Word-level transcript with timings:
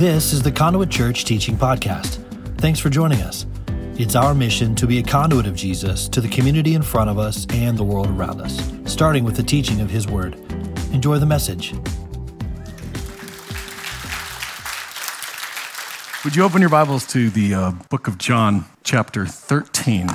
This 0.00 0.32
is 0.32 0.40
the 0.40 0.50
Conduit 0.50 0.88
Church 0.88 1.26
Teaching 1.26 1.58
Podcast. 1.58 2.24
Thanks 2.56 2.80
for 2.80 2.88
joining 2.88 3.20
us. 3.20 3.44
It's 3.98 4.16
our 4.16 4.34
mission 4.34 4.74
to 4.76 4.86
be 4.86 4.98
a 4.98 5.02
conduit 5.02 5.46
of 5.46 5.54
Jesus 5.54 6.08
to 6.08 6.22
the 6.22 6.28
community 6.30 6.74
in 6.74 6.80
front 6.80 7.10
of 7.10 7.18
us 7.18 7.46
and 7.50 7.76
the 7.76 7.84
world 7.84 8.08
around 8.08 8.40
us, 8.40 8.66
starting 8.86 9.24
with 9.24 9.36
the 9.36 9.42
teaching 9.42 9.78
of 9.82 9.90
His 9.90 10.08
Word. 10.08 10.36
Enjoy 10.94 11.18
the 11.18 11.26
message. 11.26 11.74
Would 16.24 16.34
you 16.34 16.44
open 16.44 16.62
your 16.62 16.70
Bibles 16.70 17.06
to 17.08 17.28
the 17.28 17.52
uh, 17.52 17.70
book 17.90 18.08
of 18.08 18.16
John, 18.16 18.64
chapter 18.82 19.26
13? 19.26 20.08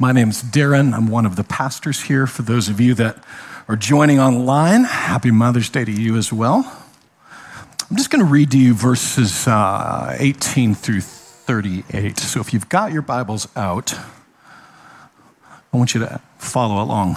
My 0.00 0.10
name's 0.10 0.42
Darren. 0.42 0.94
I'm 0.94 1.06
one 1.06 1.26
of 1.26 1.36
the 1.36 1.44
pastors 1.44 2.02
here. 2.02 2.26
For 2.26 2.42
those 2.42 2.68
of 2.68 2.80
you 2.80 2.94
that 2.94 3.22
are 3.68 3.76
joining 3.76 4.18
online, 4.18 4.82
happy 4.82 5.30
Mother's 5.30 5.70
Day 5.70 5.84
to 5.84 5.92
you 5.92 6.16
as 6.16 6.32
well. 6.32 6.79
I'm 7.90 7.96
just 7.96 8.10
going 8.10 8.24
to 8.24 8.30
read 8.30 8.52
to 8.52 8.58
you 8.58 8.72
verses 8.72 9.48
uh, 9.48 10.16
18 10.20 10.76
through 10.76 11.00
38. 11.00 12.18
So 12.18 12.38
if 12.38 12.54
you've 12.54 12.68
got 12.68 12.92
your 12.92 13.02
Bibles 13.02 13.48
out, 13.56 13.98
I 15.72 15.76
want 15.76 15.92
you 15.92 15.98
to 16.02 16.20
follow 16.38 16.80
along 16.80 17.16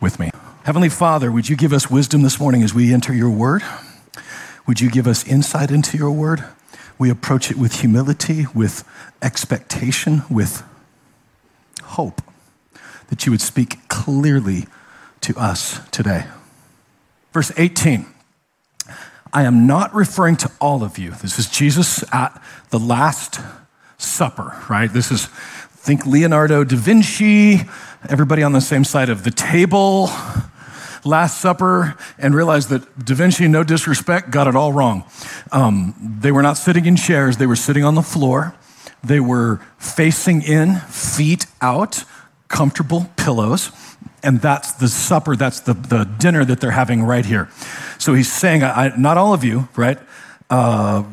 with 0.00 0.20
me. 0.20 0.30
Heavenly 0.62 0.90
Father, 0.90 1.32
would 1.32 1.48
you 1.48 1.56
give 1.56 1.72
us 1.72 1.90
wisdom 1.90 2.22
this 2.22 2.38
morning 2.38 2.62
as 2.62 2.72
we 2.72 2.94
enter 2.94 3.12
your 3.12 3.30
word? 3.30 3.64
Would 4.68 4.80
you 4.80 4.92
give 4.92 5.08
us 5.08 5.26
insight 5.26 5.72
into 5.72 5.98
your 5.98 6.12
word? 6.12 6.44
We 7.00 7.10
approach 7.10 7.50
it 7.50 7.56
with 7.56 7.80
humility, 7.80 8.46
with 8.54 8.88
expectation, 9.20 10.22
with 10.30 10.62
hope 11.82 12.22
that 13.08 13.26
you 13.26 13.32
would 13.32 13.42
speak 13.42 13.88
clearly 13.88 14.66
to 15.22 15.36
us 15.36 15.80
today. 15.90 16.26
Verse 17.32 17.50
18 17.56 18.06
I 19.34 19.44
am 19.44 19.66
not 19.66 19.94
referring 19.94 20.36
to 20.38 20.50
all 20.60 20.84
of 20.84 20.98
you. 20.98 21.12
This 21.12 21.38
is 21.38 21.48
Jesus 21.48 22.04
at 22.12 22.40
the 22.68 22.78
Last 22.78 23.40
Supper, 23.96 24.62
right? 24.68 24.92
This 24.92 25.10
is, 25.10 25.26
think 25.70 26.04
Leonardo 26.04 26.64
da 26.64 26.76
Vinci, 26.76 27.62
everybody 28.10 28.42
on 28.42 28.52
the 28.52 28.60
same 28.60 28.84
side 28.84 29.08
of 29.08 29.24
the 29.24 29.30
table, 29.30 30.10
Last 31.04 31.40
Supper, 31.40 31.96
and 32.18 32.34
realize 32.34 32.68
that 32.68 33.04
Da 33.04 33.14
Vinci, 33.14 33.48
no 33.48 33.64
disrespect, 33.64 34.30
got 34.30 34.46
it 34.46 34.54
all 34.54 34.72
wrong. 34.72 35.04
Um, 35.50 35.94
they 36.20 36.30
were 36.30 36.42
not 36.42 36.58
sitting 36.58 36.84
in 36.84 36.96
chairs, 36.96 37.38
they 37.38 37.46
were 37.46 37.56
sitting 37.56 37.84
on 37.84 37.94
the 37.94 38.02
floor. 38.02 38.54
They 39.02 39.18
were 39.18 39.60
facing 39.78 40.42
in, 40.42 40.76
feet 40.76 41.46
out, 41.60 42.04
comfortable 42.48 43.10
pillows. 43.16 43.72
And 44.22 44.40
that's 44.40 44.72
the 44.72 44.88
supper, 44.88 45.34
that's 45.36 45.60
the, 45.60 45.74
the 45.74 46.04
dinner 46.04 46.44
that 46.44 46.60
they're 46.60 46.70
having 46.70 47.02
right 47.02 47.24
here. 47.24 47.48
So 47.98 48.14
he's 48.14 48.32
saying, 48.32 48.62
I, 48.62 48.94
not 48.96 49.18
all 49.18 49.34
of 49.34 49.42
you, 49.42 49.68
right? 49.76 49.98
Uh, 50.48 51.04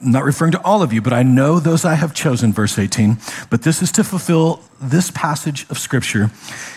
not 0.00 0.24
referring 0.24 0.52
to 0.52 0.62
all 0.62 0.82
of 0.82 0.92
you, 0.92 1.00
but 1.00 1.12
I 1.12 1.22
know 1.22 1.58
those 1.58 1.84
I 1.84 1.94
have 1.94 2.14
chosen, 2.14 2.52
verse 2.52 2.78
18. 2.78 3.18
But 3.50 3.62
this 3.62 3.82
is 3.82 3.90
to 3.92 4.04
fulfill 4.04 4.62
this 4.80 5.10
passage 5.10 5.66
of 5.70 5.78
scripture. 5.78 6.30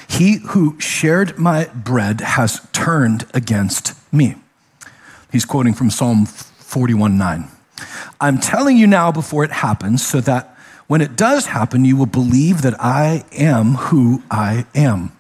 He 0.10 0.38
who 0.50 0.80
shared 0.80 1.38
my 1.38 1.66
bread 1.66 2.22
has 2.22 2.66
turned 2.72 3.26
against 3.34 3.94
me. 4.14 4.36
He's 5.32 5.46
quoting 5.46 5.74
from 5.74 5.90
Psalm 5.90 6.26
41 6.26 7.18
9. 7.18 7.48
I'm 8.20 8.40
telling 8.40 8.78
you 8.78 8.88
now 8.88 9.12
before 9.12 9.44
it 9.44 9.52
happens, 9.52 10.06
so 10.06 10.22
that 10.22 10.56
when 10.88 11.02
it 11.02 11.16
does 11.16 11.48
happen, 11.48 11.86
you 11.86 11.98
will 11.98 12.06
believe 12.06 12.62
that 12.62 12.80
I 12.80 13.26
am 13.34 13.74
who 13.76 14.24
I 14.32 14.66
am. 14.74 15.17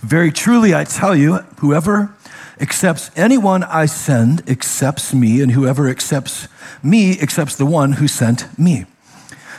Very 0.00 0.32
truly, 0.32 0.74
I 0.74 0.84
tell 0.84 1.14
you, 1.14 1.38
whoever 1.58 2.14
accepts 2.60 3.10
anyone 3.16 3.62
I 3.64 3.86
send 3.86 4.48
accepts 4.48 5.14
me, 5.14 5.40
and 5.40 5.52
whoever 5.52 5.88
accepts 5.88 6.48
me 6.82 7.18
accepts 7.20 7.56
the 7.56 7.66
one 7.66 7.92
who 7.92 8.08
sent 8.08 8.58
me. 8.58 8.86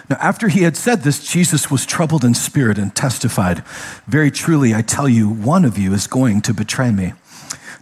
Now, 0.10 0.18
after 0.20 0.50
he 0.50 0.64
had 0.64 0.76
said 0.76 1.04
this, 1.04 1.24
Jesus 1.24 1.72
was 1.72 1.86
troubled 1.86 2.26
in 2.26 2.34
spirit 2.34 2.78
and 2.78 2.94
testified, 2.94 3.64
Very 4.08 4.30
truly, 4.30 4.74
I 4.74 4.82
tell 4.82 5.08
you, 5.08 5.30
one 5.30 5.64
of 5.64 5.78
you 5.78 5.94
is 5.94 6.06
going 6.06 6.42
to 6.42 6.54
betray 6.54 6.92
me. 6.92 7.14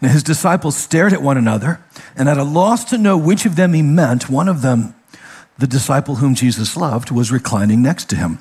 Now, 0.02 0.10
his 0.10 0.24
disciples 0.24 0.78
stared 0.78 1.12
at 1.12 1.22
one 1.22 1.38
another, 1.38 1.82
and 2.16 2.30
at 2.30 2.38
a 2.38 2.44
loss 2.44 2.86
to 2.86 2.98
know 2.98 3.18
which 3.18 3.46
of 3.46 3.56
them 3.56 3.74
he 3.74 3.82
meant, 3.82 4.30
one 4.30 4.48
of 4.48 4.62
them, 4.62 4.94
the 5.58 5.68
disciple 5.68 6.16
whom 6.16 6.36
Jesus 6.36 6.78
loved, 6.78 7.12
was 7.12 7.32
reclining 7.32 7.82
next 7.82 8.10
to 8.10 8.16
him. 8.16 8.40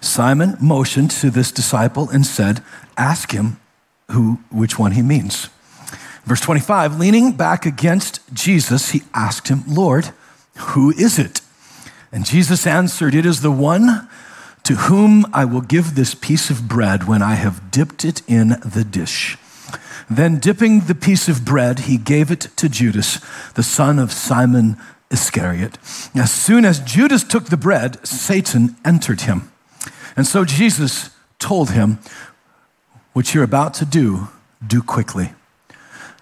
Simon 0.00 0.56
motioned 0.60 1.10
to 1.10 1.30
this 1.30 1.50
disciple 1.50 2.10
and 2.10 2.26
said, 2.26 2.62
Ask 2.96 3.32
him 3.32 3.58
who, 4.10 4.38
which 4.50 4.78
one 4.78 4.92
he 4.92 5.02
means. 5.02 5.48
Verse 6.24 6.40
25, 6.40 6.98
leaning 6.98 7.32
back 7.32 7.66
against 7.66 8.20
Jesus, 8.32 8.90
he 8.90 9.02
asked 9.12 9.48
him, 9.48 9.64
Lord, 9.66 10.10
who 10.56 10.90
is 10.92 11.18
it? 11.18 11.40
And 12.12 12.24
Jesus 12.24 12.66
answered, 12.66 13.14
It 13.14 13.26
is 13.26 13.40
the 13.40 13.50
one 13.50 14.08
to 14.64 14.74
whom 14.74 15.26
I 15.32 15.44
will 15.44 15.60
give 15.60 15.94
this 15.94 16.14
piece 16.14 16.50
of 16.50 16.68
bread 16.68 17.08
when 17.08 17.22
I 17.22 17.34
have 17.34 17.70
dipped 17.70 18.04
it 18.04 18.22
in 18.28 18.50
the 18.64 18.86
dish. 18.88 19.36
Then, 20.08 20.38
dipping 20.38 20.80
the 20.80 20.94
piece 20.94 21.28
of 21.28 21.44
bread, 21.44 21.80
he 21.80 21.96
gave 21.96 22.30
it 22.30 22.48
to 22.56 22.68
Judas, 22.68 23.20
the 23.54 23.62
son 23.62 23.98
of 23.98 24.12
Simon 24.12 24.76
Iscariot. 25.10 25.78
As 26.14 26.30
soon 26.30 26.64
as 26.64 26.80
Judas 26.80 27.24
took 27.24 27.46
the 27.46 27.56
bread, 27.56 28.06
Satan 28.06 28.76
entered 28.84 29.22
him. 29.22 29.50
And 30.16 30.26
so 30.26 30.44
Jesus 30.44 31.10
told 31.38 31.70
him, 31.70 31.98
What 33.12 33.34
you're 33.34 33.44
about 33.44 33.74
to 33.74 33.84
do, 33.84 34.28
do 34.66 34.82
quickly. 34.82 35.32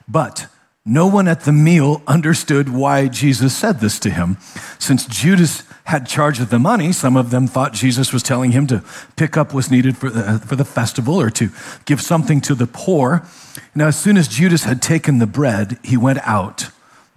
But 0.09 0.49
no 0.85 1.07
one 1.07 1.29
at 1.29 1.43
the 1.43 1.53
meal 1.53 2.03
understood 2.07 2.69
why 2.69 3.07
Jesus 3.09 3.57
said 3.57 3.81
this 3.81 3.99
to 4.01 4.11
him. 4.11 4.39
Since 4.79 5.07
Judas 5.07 5.63
had 5.85 6.07
charge 6.07 6.41
of 6.41 6.51
the 6.51 6.59
money, 6.59 6.93
some 6.93 7.17
of 7.17 7.31
them 7.31 7.47
thought 7.47 7.73
Jesus 7.73 8.13
was 8.13 8.23
telling 8.23 8.53
him 8.53 8.67
to 8.69 8.83
pick 9.17 9.37
up 9.37 9.53
what's 9.53 9.71
needed 9.71 9.97
for 9.97 10.09
the, 10.09 10.39
for 10.41 10.57
the 10.57 10.65
festival 10.65 11.21
or 11.21 11.31
to 11.31 11.51
give 11.85 12.01
something 12.01 12.41
to 12.41 12.55
the 12.55 12.67
poor. 12.67 13.25
Now, 13.75 13.89
as 13.89 13.99
soon 13.99 14.17
as 14.17 14.27
Judas 14.27 14.65
had 14.65 14.81
taken 14.81 15.19
the 15.19 15.27
bread, 15.27 15.79
he 15.85 15.97
went 15.97 16.21
out, 16.27 16.71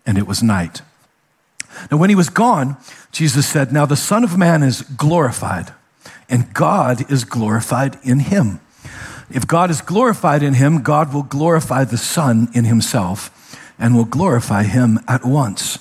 and 0.05 0.17
it 0.17 0.27
was 0.27 0.43
night. 0.43 0.81
Now, 1.89 1.97
when 1.97 2.09
he 2.09 2.15
was 2.15 2.29
gone, 2.29 2.77
Jesus 3.11 3.47
said, 3.47 3.71
Now 3.71 3.85
the 3.85 3.95
Son 3.95 4.23
of 4.23 4.37
Man 4.37 4.61
is 4.61 4.81
glorified, 4.81 5.71
and 6.29 6.53
God 6.53 7.09
is 7.11 7.23
glorified 7.23 7.97
in 8.03 8.19
him. 8.19 8.59
If 9.33 9.47
God 9.47 9.71
is 9.71 9.81
glorified 9.81 10.43
in 10.43 10.53
him, 10.53 10.83
God 10.83 11.11
will 11.11 11.23
glorify 11.23 11.85
the 11.85 11.97
Son 11.97 12.49
in 12.53 12.65
himself 12.65 13.31
and 13.79 13.95
will 13.95 14.05
glorify 14.05 14.61
him 14.61 14.99
at 15.07 15.25
once. 15.25 15.79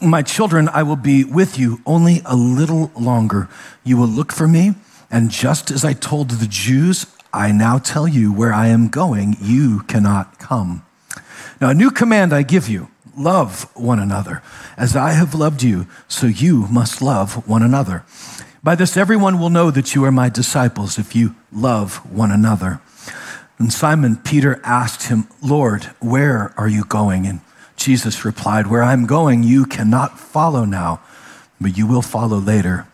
My 0.00 0.22
children, 0.22 0.68
I 0.68 0.84
will 0.84 0.96
be 0.96 1.24
with 1.24 1.58
you 1.58 1.80
only 1.84 2.22
a 2.24 2.36
little 2.36 2.92
longer. 2.96 3.48
You 3.82 3.96
will 3.96 4.06
look 4.06 4.30
for 4.30 4.46
me, 4.46 4.76
and 5.10 5.30
just 5.30 5.72
as 5.72 5.84
I 5.84 5.94
told 5.94 6.30
the 6.30 6.46
Jews, 6.46 7.06
I 7.32 7.50
now 7.50 7.78
tell 7.78 8.06
you 8.06 8.32
where 8.32 8.52
I 8.52 8.68
am 8.68 8.86
going, 8.86 9.36
you 9.40 9.80
cannot 9.88 10.38
come. 10.38 10.84
Now, 11.60 11.70
a 11.70 11.74
new 11.74 11.90
command 11.90 12.32
I 12.32 12.42
give 12.42 12.68
you 12.68 12.88
love 13.16 13.64
one 13.74 13.98
another. 13.98 14.42
As 14.76 14.94
I 14.94 15.10
have 15.10 15.34
loved 15.34 15.64
you, 15.64 15.88
so 16.06 16.26
you 16.26 16.68
must 16.68 17.02
love 17.02 17.48
one 17.48 17.62
another. 17.64 18.04
By 18.62 18.76
this, 18.76 18.96
everyone 18.96 19.40
will 19.40 19.50
know 19.50 19.72
that 19.72 19.92
you 19.92 20.04
are 20.04 20.12
my 20.12 20.28
disciples 20.28 20.98
if 20.98 21.16
you 21.16 21.34
love 21.52 21.96
one 22.10 22.30
another. 22.30 22.80
And 23.58 23.72
Simon 23.72 24.16
Peter 24.16 24.60
asked 24.64 25.08
him, 25.08 25.28
Lord, 25.42 25.84
where 26.00 26.52
are 26.56 26.68
you 26.68 26.84
going? 26.84 27.26
And 27.26 27.40
Jesus 27.76 28.24
replied, 28.24 28.66
Where 28.66 28.82
I'm 28.82 29.06
going, 29.06 29.42
you 29.42 29.66
cannot 29.66 30.18
follow 30.18 30.64
now, 30.64 31.00
but 31.60 31.76
you 31.76 31.86
will 31.86 32.02
follow 32.02 32.38
later. 32.38 32.86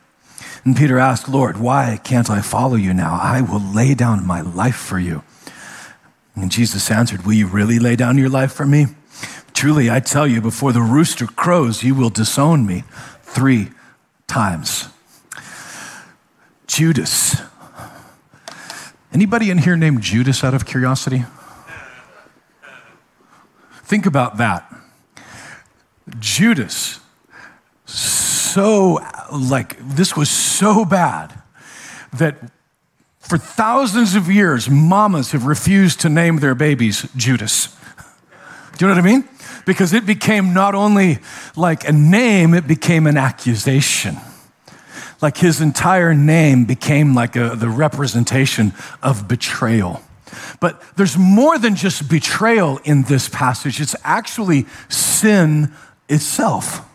And 0.64 0.76
Peter 0.76 0.98
asked, 0.98 1.28
Lord, 1.28 1.58
why 1.58 2.00
can't 2.04 2.28
I 2.28 2.42
follow 2.42 2.74
you 2.74 2.92
now? 2.92 3.18
I 3.20 3.40
will 3.40 3.60
lay 3.60 3.94
down 3.94 4.26
my 4.26 4.40
life 4.40 4.76
for 4.76 4.98
you. 4.98 5.22
And 6.34 6.50
Jesus 6.50 6.90
answered, 6.90 7.24
Will 7.24 7.32
you 7.32 7.46
really 7.46 7.78
lay 7.78 7.96
down 7.96 8.18
your 8.18 8.28
life 8.28 8.52
for 8.52 8.66
me? 8.66 8.86
Truly, 9.54 9.90
I 9.90 10.00
tell 10.00 10.26
you, 10.26 10.40
before 10.40 10.72
the 10.72 10.80
rooster 10.80 11.26
crows, 11.26 11.82
you 11.82 11.94
will 11.94 12.10
disown 12.10 12.64
me 12.64 12.84
three 13.22 13.70
times. 14.26 14.88
Judas 16.66 17.40
Anybody 19.12 19.50
in 19.50 19.58
here 19.58 19.76
named 19.76 20.02
Judas 20.02 20.44
out 20.44 20.54
of 20.54 20.66
curiosity? 20.66 21.24
Think 23.82 24.04
about 24.04 24.36
that. 24.36 24.70
Judas, 26.18 27.00
so, 27.86 29.00
like, 29.32 29.78
this 29.80 30.14
was 30.16 30.28
so 30.28 30.84
bad 30.84 31.40
that 32.12 32.36
for 33.18 33.38
thousands 33.38 34.14
of 34.14 34.30
years, 34.30 34.68
mamas 34.68 35.32
have 35.32 35.46
refused 35.46 36.00
to 36.00 36.08
name 36.08 36.38
their 36.38 36.54
babies 36.54 37.08
Judas. 37.16 37.74
Do 38.76 38.84
you 38.84 38.88
know 38.88 38.94
what 38.94 39.04
I 39.04 39.06
mean? 39.06 39.28
Because 39.66 39.92
it 39.92 40.06
became 40.06 40.54
not 40.54 40.74
only 40.74 41.18
like 41.56 41.86
a 41.86 41.92
name, 41.92 42.54
it 42.54 42.66
became 42.66 43.06
an 43.06 43.16
accusation 43.16 44.16
like 45.20 45.36
his 45.36 45.60
entire 45.60 46.14
name 46.14 46.64
became 46.64 47.14
like 47.14 47.36
a, 47.36 47.56
the 47.56 47.68
representation 47.68 48.72
of 49.02 49.28
betrayal. 49.28 50.02
But 50.60 50.80
there's 50.96 51.16
more 51.16 51.58
than 51.58 51.74
just 51.74 52.08
betrayal 52.08 52.78
in 52.84 53.04
this 53.04 53.28
passage, 53.28 53.80
it's 53.80 53.96
actually 54.04 54.66
sin 54.88 55.72
itself. 56.08 56.86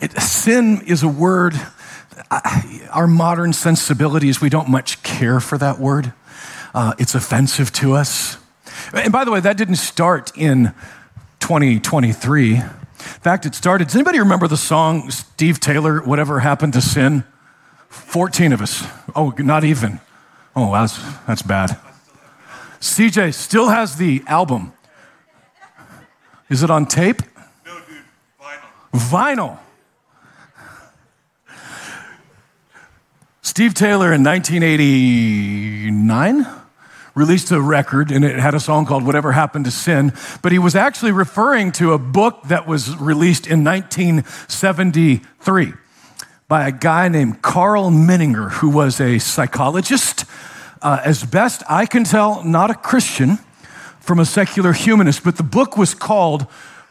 it, 0.00 0.12
sin 0.20 0.82
is 0.86 1.02
a 1.02 1.08
word, 1.08 1.54
our 2.90 3.06
modern 3.06 3.52
sensibilities, 3.52 4.40
we 4.40 4.48
don't 4.48 4.68
much 4.68 5.02
care 5.02 5.40
for 5.40 5.58
that 5.58 5.78
word. 5.78 6.12
Uh, 6.74 6.92
it's 6.98 7.14
offensive 7.14 7.72
to 7.72 7.94
us. 7.94 8.36
And 8.92 9.12
by 9.12 9.24
the 9.24 9.30
way, 9.30 9.40
that 9.40 9.56
didn't 9.56 9.76
start 9.76 10.36
in 10.36 10.74
2023. 11.40 12.62
In 13.04 13.20
fact, 13.20 13.46
it 13.46 13.54
started. 13.54 13.86
Does 13.86 13.94
anybody 13.94 14.18
remember 14.18 14.48
the 14.48 14.56
song 14.56 15.10
Steve 15.10 15.60
Taylor, 15.60 16.00
Whatever 16.00 16.40
Happened 16.40 16.72
to 16.72 16.80
Sin? 16.80 17.22
14 17.88 18.52
of 18.52 18.60
us. 18.60 18.84
Oh, 19.14 19.32
not 19.38 19.62
even. 19.64 20.00
Oh, 20.56 20.72
that's, 20.72 20.98
that's 21.26 21.42
bad. 21.42 21.78
CJ 22.80 23.34
still 23.34 23.68
has 23.68 23.96
the 23.96 24.22
album. 24.26 24.72
Is 26.50 26.62
it 26.62 26.70
on 26.70 26.86
tape? 26.86 27.22
No, 27.64 27.78
dude, 27.86 28.04
vinyl. 28.40 28.68
Vinyl. 28.92 29.58
Steve 33.42 33.74
Taylor 33.74 34.12
in 34.12 34.24
1989 34.24 36.46
released 37.14 37.50
a 37.50 37.60
record 37.60 38.10
and 38.10 38.24
it 38.24 38.38
had 38.38 38.54
a 38.54 38.60
song 38.60 38.86
called 38.86 39.04
Whatever 39.04 39.32
Happened 39.32 39.66
to 39.66 39.70
Sin, 39.70 40.12
but 40.42 40.52
he 40.52 40.58
was 40.58 40.74
actually 40.74 41.12
referring 41.12 41.72
to 41.72 41.92
a 41.92 41.98
book 41.98 42.42
that 42.44 42.66
was 42.66 42.96
released 42.96 43.46
in 43.46 43.62
1973 43.62 45.74
by 46.48 46.68
a 46.68 46.72
guy 46.72 47.08
named 47.08 47.42
Karl 47.42 47.90
Menninger, 47.90 48.50
who 48.52 48.68
was 48.68 49.00
a 49.00 49.18
psychologist, 49.18 50.24
uh, 50.82 51.00
as 51.04 51.24
best 51.24 51.62
I 51.68 51.86
can 51.86 52.04
tell, 52.04 52.44
not 52.44 52.70
a 52.70 52.74
Christian, 52.74 53.38
from 54.00 54.18
a 54.18 54.26
secular 54.26 54.72
humanist, 54.72 55.24
but 55.24 55.36
the 55.36 55.42
book 55.42 55.78
was 55.78 55.94
called 55.94 56.42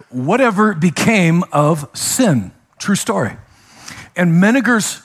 Whatever 0.10 0.74
Became 0.74 1.44
of 1.52 1.88
Sin. 1.96 2.52
True 2.80 2.96
story. 2.96 3.38
And 4.16 4.42
Menninger's 4.42 5.04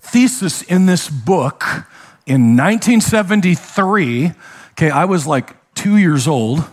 thesis 0.00 0.62
in 0.62 0.86
this 0.86 1.10
book 1.10 1.86
in 2.26 2.56
1973, 2.56 4.32
okay, 4.72 4.90
I 4.90 5.04
was 5.04 5.26
like 5.26 5.54
two 5.74 5.96
years 5.96 6.26
old. 6.26 6.64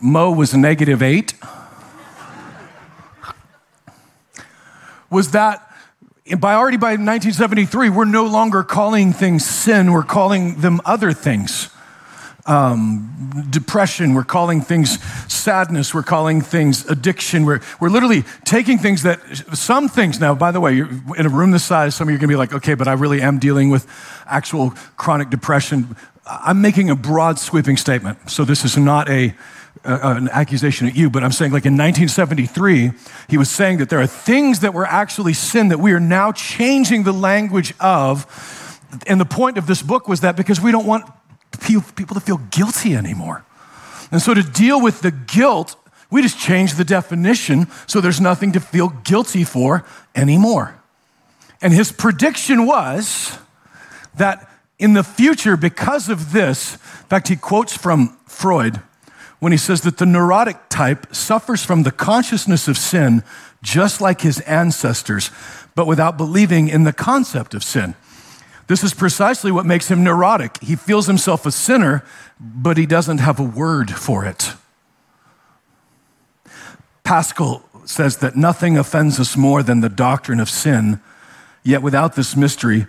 Mo 0.00 0.32
was 0.32 0.54
negative 0.54 1.02
eight. 1.02 1.34
was 5.08 5.30
that 5.32 5.68
by 6.38 6.54
already 6.54 6.78
by 6.78 6.92
1973, 6.92 7.90
we're 7.90 8.04
no 8.04 8.24
longer 8.24 8.62
calling 8.62 9.12
things 9.12 9.44
sin, 9.44 9.92
we're 9.92 10.02
calling 10.02 10.60
them 10.60 10.80
other 10.84 11.12
things. 11.12 11.68
Um, 12.44 13.46
depression, 13.50 14.14
we're 14.14 14.24
calling 14.24 14.62
things 14.62 15.00
sadness, 15.32 15.94
we're 15.94 16.02
calling 16.02 16.40
things 16.40 16.84
addiction. 16.90 17.44
We're, 17.44 17.60
we're 17.80 17.88
literally 17.88 18.24
taking 18.44 18.78
things 18.78 19.04
that, 19.04 19.20
some 19.54 19.88
things 19.88 20.18
now, 20.18 20.34
by 20.34 20.50
the 20.50 20.60
way, 20.60 20.78
in 20.80 21.26
a 21.26 21.28
room 21.28 21.52
this 21.52 21.62
size, 21.62 21.94
some 21.94 22.08
of 22.08 22.10
you 22.10 22.16
are 22.16 22.18
gonna 22.18 22.32
be 22.32 22.36
like, 22.36 22.52
okay, 22.52 22.74
but 22.74 22.88
I 22.88 22.94
really 22.94 23.22
am 23.22 23.38
dealing 23.38 23.70
with 23.70 23.86
actual 24.26 24.70
chronic 24.96 25.30
depression. 25.30 25.94
I'm 26.26 26.60
making 26.60 26.90
a 26.90 26.96
broad 26.96 27.38
sweeping 27.38 27.76
statement. 27.76 28.30
So 28.30 28.44
this 28.44 28.64
is 28.64 28.76
not 28.76 29.08
a, 29.08 29.34
an 29.84 30.28
accusation 30.28 30.86
at 30.86 30.96
you, 30.96 31.10
but 31.10 31.24
I'm 31.24 31.32
saying, 31.32 31.52
like 31.52 31.66
in 31.66 31.74
1973, 31.74 32.90
he 33.28 33.38
was 33.38 33.50
saying 33.50 33.78
that 33.78 33.88
there 33.88 34.00
are 34.00 34.06
things 34.06 34.60
that 34.60 34.74
were 34.74 34.86
actually 34.86 35.32
sin 35.32 35.68
that 35.68 35.78
we 35.78 35.92
are 35.92 36.00
now 36.00 36.32
changing 36.32 37.04
the 37.04 37.12
language 37.12 37.74
of. 37.80 38.26
And 39.06 39.20
the 39.20 39.24
point 39.24 39.58
of 39.58 39.66
this 39.66 39.82
book 39.82 40.06
was 40.08 40.20
that 40.20 40.36
because 40.36 40.60
we 40.60 40.70
don't 40.70 40.86
want 40.86 41.06
people 41.62 42.14
to 42.14 42.20
feel 42.20 42.38
guilty 42.50 42.94
anymore. 42.94 43.44
And 44.10 44.20
so 44.20 44.34
to 44.34 44.42
deal 44.42 44.80
with 44.80 45.00
the 45.00 45.10
guilt, 45.10 45.76
we 46.10 46.20
just 46.20 46.38
change 46.38 46.74
the 46.74 46.84
definition 46.84 47.68
so 47.86 48.00
there's 48.00 48.20
nothing 48.20 48.52
to 48.52 48.60
feel 48.60 48.90
guilty 48.90 49.44
for 49.44 49.84
anymore. 50.14 50.78
And 51.62 51.72
his 51.72 51.92
prediction 51.92 52.66
was 52.66 53.38
that 54.16 54.50
in 54.78 54.94
the 54.94 55.04
future, 55.04 55.56
because 55.56 56.08
of 56.08 56.32
this, 56.32 56.74
in 56.74 57.08
fact, 57.08 57.28
he 57.28 57.36
quotes 57.36 57.76
from 57.76 58.18
Freud 58.26 58.82
when 59.38 59.52
he 59.52 59.58
says 59.58 59.80
that 59.82 59.98
the 59.98 60.06
neurotic 60.06 60.68
type 60.68 61.14
suffers 61.14 61.64
from 61.64 61.84
the 61.84 61.92
consciousness 61.92 62.68
of 62.68 62.76
sin 62.76 63.22
just 63.62 64.00
like 64.00 64.20
his 64.20 64.40
ancestors, 64.40 65.30
but 65.74 65.86
without 65.86 66.16
believing 66.16 66.68
in 66.68 66.84
the 66.84 66.92
concept 66.92 67.54
of 67.54 67.62
sin. 67.62 67.94
This 68.72 68.84
is 68.84 68.94
precisely 68.94 69.52
what 69.52 69.66
makes 69.66 69.90
him 69.90 70.02
neurotic. 70.02 70.56
He 70.62 70.76
feels 70.76 71.06
himself 71.06 71.44
a 71.44 71.52
sinner, 71.52 72.02
but 72.40 72.78
he 72.78 72.86
doesn't 72.86 73.18
have 73.18 73.38
a 73.38 73.42
word 73.42 73.90
for 73.90 74.24
it. 74.24 74.54
Pascal 77.04 77.68
says 77.84 78.16
that 78.16 78.34
nothing 78.34 78.78
offends 78.78 79.20
us 79.20 79.36
more 79.36 79.62
than 79.62 79.82
the 79.82 79.90
doctrine 79.90 80.40
of 80.40 80.48
sin, 80.48 81.02
yet 81.62 81.82
without 81.82 82.16
this 82.16 82.34
mystery, 82.34 82.86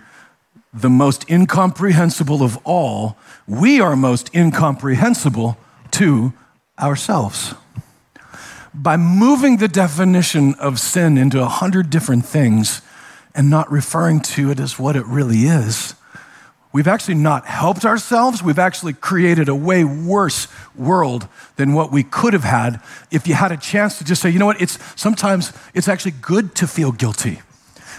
the 0.73 0.89
most 0.89 1.29
incomprehensible 1.29 2.43
of 2.43 2.57
all, 2.63 3.17
we 3.45 3.81
are 3.81 3.97
most 3.97 4.33
incomprehensible 4.33 5.57
to 5.91 6.31
ourselves. 6.79 7.55
By 8.73 8.95
moving 8.95 9.57
the 9.57 9.67
definition 9.67 10.53
of 10.53 10.79
sin 10.79 11.17
into 11.17 11.41
a 11.41 11.49
hundred 11.49 11.89
different 11.89 12.25
things, 12.25 12.81
and 13.35 13.49
not 13.49 13.71
referring 13.71 14.21
to 14.21 14.51
it 14.51 14.59
as 14.59 14.77
what 14.77 14.95
it 14.95 15.05
really 15.05 15.43
is, 15.43 15.95
we've 16.71 16.87
actually 16.87 17.15
not 17.15 17.45
helped 17.45 17.85
ourselves. 17.85 18.43
We've 18.43 18.59
actually 18.59 18.93
created 18.93 19.49
a 19.49 19.55
way 19.55 19.83
worse 19.83 20.47
world 20.75 21.27
than 21.55 21.73
what 21.73 21.91
we 21.91 22.03
could 22.03 22.33
have 22.33 22.43
had 22.43 22.81
if 23.11 23.27
you 23.27 23.33
had 23.33 23.51
a 23.51 23.57
chance 23.57 23.97
to 23.97 24.03
just 24.03 24.21
say, 24.21 24.29
you 24.29 24.39
know 24.39 24.45
what, 24.45 24.61
it's 24.61 24.77
sometimes 24.99 25.53
it's 25.73 25.87
actually 25.87 26.13
good 26.21 26.55
to 26.55 26.67
feel 26.67 26.91
guilty 26.91 27.41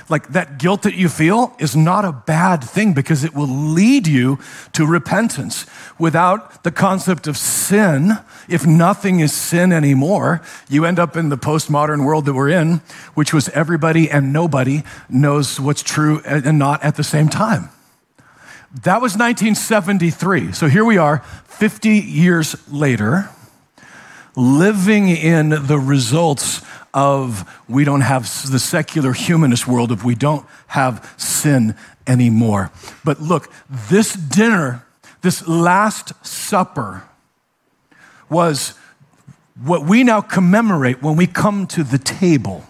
like 0.08 0.28
that 0.28 0.58
guilt 0.58 0.82
that 0.82 0.94
you 0.94 1.08
feel 1.08 1.54
is 1.58 1.74
not 1.74 2.04
a 2.04 2.12
bad 2.12 2.62
thing 2.62 2.92
because 2.92 3.24
it 3.24 3.34
will 3.34 3.48
lead 3.48 4.06
you 4.06 4.38
to 4.72 4.86
repentance. 4.86 5.66
Without 5.98 6.62
the 6.62 6.70
concept 6.70 7.26
of 7.26 7.36
sin, 7.36 8.18
if 8.48 8.66
nothing 8.66 9.20
is 9.20 9.32
sin 9.32 9.72
anymore, 9.72 10.42
you 10.68 10.84
end 10.84 10.98
up 10.98 11.16
in 11.16 11.28
the 11.28 11.38
postmodern 11.38 12.04
world 12.04 12.26
that 12.26 12.34
we're 12.34 12.50
in, 12.50 12.82
which 13.14 13.32
was 13.32 13.48
everybody 13.50 14.10
and 14.10 14.32
nobody 14.32 14.82
knows 15.08 15.58
what's 15.60 15.82
true 15.82 16.20
and 16.24 16.58
not 16.58 16.82
at 16.82 16.96
the 16.96 17.04
same 17.04 17.28
time. 17.28 17.70
That 18.82 19.00
was 19.00 19.16
1973. 19.16 20.52
So 20.52 20.66
here 20.66 20.84
we 20.84 20.98
are, 20.98 21.18
50 21.46 21.90
years 21.90 22.56
later, 22.70 23.30
living 24.36 25.08
in 25.08 25.50
the 25.50 25.78
results 25.78 26.60
of 26.94 27.60
we 27.68 27.84
don't 27.84 28.02
have 28.02 28.22
the 28.50 28.60
secular 28.60 29.12
humanist 29.12 29.66
world 29.66 29.90
if 29.90 30.04
we 30.04 30.14
don't 30.14 30.46
have 30.68 31.12
sin 31.18 31.74
anymore. 32.06 32.70
But 33.04 33.20
look, 33.20 33.52
this 33.68 34.14
dinner, 34.14 34.86
this 35.20 35.46
Last 35.46 36.12
Supper, 36.24 37.02
was 38.30 38.78
what 39.62 39.84
we 39.84 40.04
now 40.04 40.20
commemorate 40.20 41.02
when 41.02 41.16
we 41.16 41.26
come 41.26 41.66
to 41.68 41.82
the 41.82 41.98
table. 41.98 42.64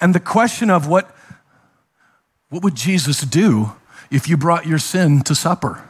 And 0.00 0.14
the 0.14 0.20
question 0.20 0.70
of 0.70 0.88
what, 0.88 1.14
what 2.48 2.62
would 2.62 2.74
Jesus 2.74 3.20
do 3.20 3.72
if 4.10 4.28
you 4.28 4.36
brought 4.36 4.66
your 4.66 4.78
sin 4.78 5.22
to 5.22 5.34
supper? 5.34 5.82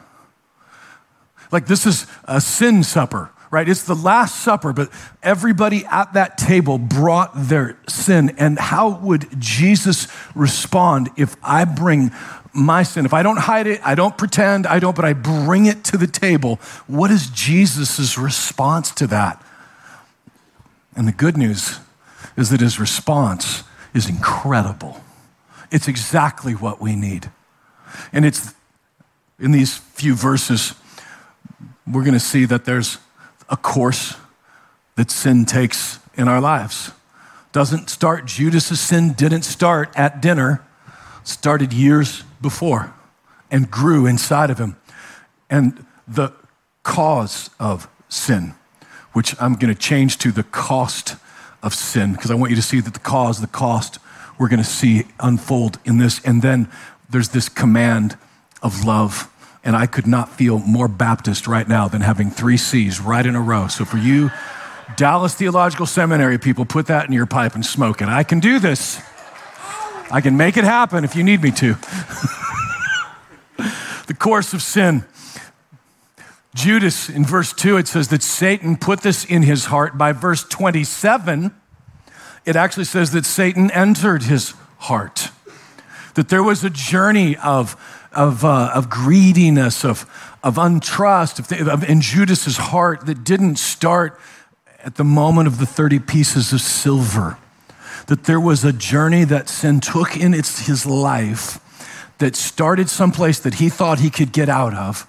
Like, 1.51 1.67
this 1.67 1.85
is 1.85 2.07
a 2.25 2.41
sin 2.41 2.83
supper 2.83 3.31
right? 3.53 3.69
It's 3.69 3.83
the 3.83 3.93
Last 3.93 4.41
Supper, 4.41 4.73
but 4.73 4.89
everybody 5.21 5.85
at 5.85 6.13
that 6.13 6.39
table 6.39 6.79
brought 6.79 7.29
their 7.35 7.77
sin. 7.87 8.33
And 8.39 8.57
how 8.57 8.97
would 8.97 9.27
Jesus 9.39 10.07
respond 10.33 11.11
if 11.17 11.35
I 11.43 11.63
bring 11.63 12.11
my 12.51 12.81
sin? 12.81 13.05
If 13.05 13.13
I 13.13 13.21
don't 13.21 13.37
hide 13.37 13.67
it, 13.67 13.79
I 13.85 13.93
don't 13.93 14.17
pretend, 14.17 14.65
I 14.65 14.79
don't, 14.79 14.95
but 14.95 15.05
I 15.05 15.13
bring 15.13 15.67
it 15.67 15.83
to 15.85 15.97
the 15.97 16.07
table, 16.07 16.55
what 16.87 17.11
is 17.11 17.29
Jesus' 17.29 18.17
response 18.17 18.89
to 18.95 19.05
that? 19.07 19.45
And 20.95 21.07
the 21.07 21.11
good 21.11 21.37
news 21.37 21.79
is 22.35 22.49
that 22.49 22.59
his 22.59 22.79
response 22.79 23.63
is 23.93 24.09
incredible. 24.09 24.99
It's 25.69 25.87
exactly 25.87 26.53
what 26.53 26.81
we 26.81 26.95
need. 26.95 27.29
And 28.11 28.25
it's 28.25 28.55
in 29.39 29.51
these 29.51 29.77
few 29.77 30.15
verses, 30.15 30.73
we're 31.85 32.01
going 32.01 32.13
to 32.13 32.19
see 32.19 32.45
that 32.45 32.65
there's 32.65 32.97
a 33.49 33.57
course 33.57 34.15
that 34.95 35.11
sin 35.11 35.45
takes 35.45 35.99
in 36.15 36.27
our 36.27 36.41
lives. 36.41 36.91
Doesn't 37.51 37.89
start, 37.89 38.25
Judas's 38.25 38.79
sin 38.79 39.13
didn't 39.13 39.43
start 39.43 39.91
at 39.95 40.21
dinner, 40.21 40.63
started 41.23 41.71
years 41.71 42.23
before 42.41 42.93
and 43.51 43.69
grew 43.69 44.05
inside 44.05 44.49
of 44.49 44.57
him. 44.57 44.75
And 45.49 45.85
the 46.07 46.31
cause 46.81 47.49
of 47.59 47.87
sin, 48.09 48.55
which 49.13 49.35
I'm 49.39 49.53
going 49.53 49.73
to 49.73 49.79
change 49.79 50.17
to 50.19 50.31
the 50.31 50.43
cost 50.43 51.15
of 51.61 51.73
sin, 51.73 52.13
because 52.13 52.31
I 52.31 52.35
want 52.35 52.49
you 52.49 52.55
to 52.55 52.61
see 52.61 52.79
that 52.79 52.93
the 52.93 52.99
cause, 52.99 53.39
the 53.39 53.47
cost, 53.47 53.99
we're 54.39 54.49
going 54.49 54.63
to 54.63 54.65
see 54.65 55.05
unfold 55.19 55.79
in 55.85 55.97
this. 55.97 56.19
And 56.25 56.41
then 56.41 56.69
there's 57.09 57.29
this 57.29 57.49
command 57.49 58.17
of 58.61 58.83
love 58.83 59.29
and 59.63 59.75
I 59.75 59.85
could 59.85 60.07
not 60.07 60.29
feel 60.29 60.59
more 60.59 60.87
Baptist 60.87 61.47
right 61.47 61.67
now 61.67 61.87
than 61.87 62.01
having 62.01 62.29
three 62.29 62.57
C's 62.57 62.99
right 62.99 63.25
in 63.25 63.35
a 63.35 63.41
row. 63.41 63.67
So 63.67 63.85
for 63.85 63.97
you 63.97 64.29
Dallas 64.95 65.33
Theological 65.33 65.85
Seminary 65.85 66.37
people, 66.37 66.65
put 66.65 66.87
that 66.87 67.05
in 67.05 67.13
your 67.13 67.25
pipe 67.25 67.55
and 67.55 67.65
smoke 67.65 68.01
it. 68.01 68.09
I 68.09 68.23
can 68.23 68.39
do 68.39 68.59
this. 68.59 69.01
I 70.11 70.21
can 70.21 70.37
make 70.37 70.57
it 70.57 70.63
happen 70.63 71.03
if 71.03 71.15
you 71.15 71.23
need 71.23 71.41
me 71.41 71.51
to. 71.51 71.73
the 74.07 74.15
course 74.17 74.53
of 74.53 74.61
sin. 74.61 75.05
Judas, 76.53 77.09
in 77.09 77.25
verse 77.25 77.51
2, 77.53 77.77
it 77.77 77.87
says 77.87 78.09
that 78.09 78.21
Satan 78.21 78.77
put 78.77 79.01
this 79.01 79.25
in 79.25 79.41
his 79.41 79.65
heart. 79.65 79.97
By 79.97 80.11
verse 80.11 80.43
27, 80.43 81.51
it 82.45 82.55
actually 82.55 82.85
says 82.85 83.11
that 83.11 83.25
Satan 83.25 83.71
entered 83.71 84.23
his 84.23 84.53
heart. 84.77 85.29
That 86.13 86.29
there 86.29 86.43
was 86.43 86.63
a 86.63 86.69
journey 86.69 87.35
of, 87.37 87.75
of, 88.15 88.43
uh, 88.45 88.71
of 88.73 88.89
greediness, 88.89 89.83
of, 89.83 90.05
of 90.43 90.57
untrust 90.57 91.39
of, 91.39 91.67
of, 91.67 91.83
in 91.83 92.01
Judas's 92.01 92.57
heart 92.57 93.05
that 93.05 93.23
didn't 93.23 93.57
start 93.57 94.19
at 94.83 94.95
the 94.95 95.03
moment 95.03 95.47
of 95.47 95.59
the 95.59 95.65
30 95.65 95.99
pieces 95.99 96.51
of 96.51 96.61
silver. 96.61 97.37
That 98.07 98.25
there 98.25 98.39
was 98.39 98.65
a 98.65 98.73
journey 98.73 99.23
that 99.25 99.47
sin 99.47 99.79
took 99.79 100.17
in 100.17 100.33
its, 100.33 100.67
his 100.67 100.85
life 100.85 101.59
that 102.17 102.35
started 102.35 102.89
someplace 102.89 103.39
that 103.39 103.55
he 103.55 103.69
thought 103.69 103.99
he 103.99 104.09
could 104.09 104.31
get 104.31 104.49
out 104.49 104.73
of 104.73 105.07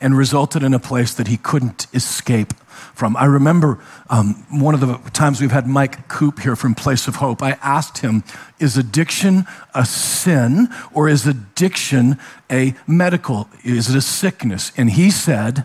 and 0.00 0.16
resulted 0.16 0.62
in 0.62 0.72
a 0.72 0.78
place 0.78 1.12
that 1.14 1.28
he 1.28 1.36
couldn't 1.36 1.86
escape 1.92 2.54
from. 2.94 3.16
I 3.16 3.24
remember 3.24 3.78
um, 4.08 4.34
one 4.50 4.74
of 4.74 4.80
the 4.80 4.98
times 5.10 5.40
we've 5.40 5.50
had 5.50 5.66
Mike 5.66 6.08
Coop 6.08 6.40
here 6.40 6.56
from 6.56 6.74
Place 6.74 7.08
of 7.08 7.16
Hope. 7.16 7.42
I 7.42 7.52
asked 7.62 7.98
him, 7.98 8.24
Is 8.58 8.76
addiction 8.76 9.46
a 9.74 9.84
sin 9.84 10.68
or 10.92 11.08
is 11.08 11.26
addiction 11.26 12.18
a 12.50 12.74
medical? 12.86 13.48
Is 13.64 13.90
it 13.90 13.96
a 13.96 14.00
sickness? 14.00 14.72
And 14.76 14.90
he 14.90 15.10
said, 15.10 15.64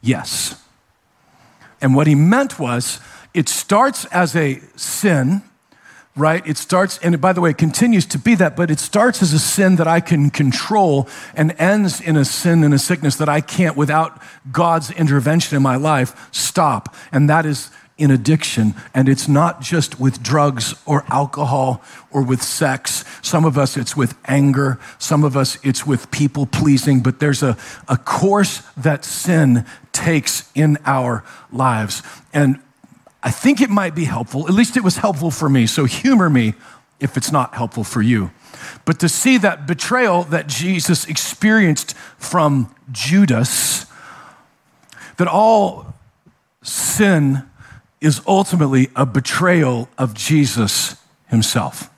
Yes. 0.00 0.60
And 1.80 1.94
what 1.94 2.06
he 2.06 2.14
meant 2.14 2.58
was, 2.58 3.00
it 3.34 3.48
starts 3.48 4.04
as 4.06 4.36
a 4.36 4.60
sin 4.76 5.42
right? 6.16 6.46
It 6.46 6.56
starts, 6.56 6.98
and 6.98 7.20
by 7.20 7.32
the 7.32 7.40
way, 7.40 7.50
it 7.50 7.58
continues 7.58 8.06
to 8.06 8.18
be 8.18 8.34
that, 8.36 8.56
but 8.56 8.70
it 8.70 8.78
starts 8.78 9.22
as 9.22 9.32
a 9.32 9.38
sin 9.38 9.76
that 9.76 9.88
I 9.88 10.00
can 10.00 10.30
control 10.30 11.08
and 11.34 11.54
ends 11.58 12.00
in 12.00 12.16
a 12.16 12.24
sin 12.24 12.62
and 12.62 12.72
a 12.72 12.78
sickness 12.78 13.16
that 13.16 13.28
I 13.28 13.40
can't, 13.40 13.76
without 13.76 14.20
God's 14.52 14.90
intervention 14.92 15.56
in 15.56 15.62
my 15.62 15.76
life, 15.76 16.28
stop. 16.32 16.94
And 17.10 17.28
that 17.28 17.46
is 17.46 17.70
in 17.96 18.10
addiction. 18.10 18.74
And 18.92 19.08
it's 19.08 19.28
not 19.28 19.60
just 19.60 20.00
with 20.00 20.22
drugs 20.22 20.74
or 20.84 21.04
alcohol 21.08 21.82
or 22.10 22.22
with 22.22 22.42
sex. 22.42 23.04
Some 23.22 23.44
of 23.44 23.56
us, 23.56 23.76
it's 23.76 23.96
with 23.96 24.16
anger. 24.26 24.80
Some 24.98 25.22
of 25.24 25.36
us, 25.36 25.58
it's 25.64 25.86
with 25.86 26.10
people 26.10 26.46
pleasing. 26.46 27.00
But 27.00 27.20
there's 27.20 27.42
a, 27.42 27.56
a 27.88 27.96
course 27.96 28.62
that 28.76 29.04
sin 29.04 29.64
takes 29.92 30.50
in 30.54 30.76
our 30.84 31.24
lives. 31.52 32.02
And 32.32 32.60
I 33.24 33.30
think 33.30 33.62
it 33.62 33.70
might 33.70 33.94
be 33.94 34.04
helpful. 34.04 34.46
At 34.46 34.52
least 34.52 34.76
it 34.76 34.84
was 34.84 34.98
helpful 34.98 35.30
for 35.30 35.48
me. 35.48 35.66
So 35.66 35.86
humor 35.86 36.28
me 36.28 36.52
if 37.00 37.16
it's 37.16 37.32
not 37.32 37.54
helpful 37.54 37.82
for 37.82 38.02
you. 38.02 38.30
But 38.84 39.00
to 39.00 39.08
see 39.08 39.38
that 39.38 39.66
betrayal 39.66 40.24
that 40.24 40.46
Jesus 40.46 41.06
experienced 41.06 41.96
from 42.18 42.74
Judas, 42.92 43.86
that 45.16 45.26
all 45.26 45.94
sin 46.62 47.48
is 48.00 48.20
ultimately 48.26 48.90
a 48.94 49.06
betrayal 49.06 49.88
of 49.96 50.12
Jesus 50.12 50.96
himself. 51.28 51.90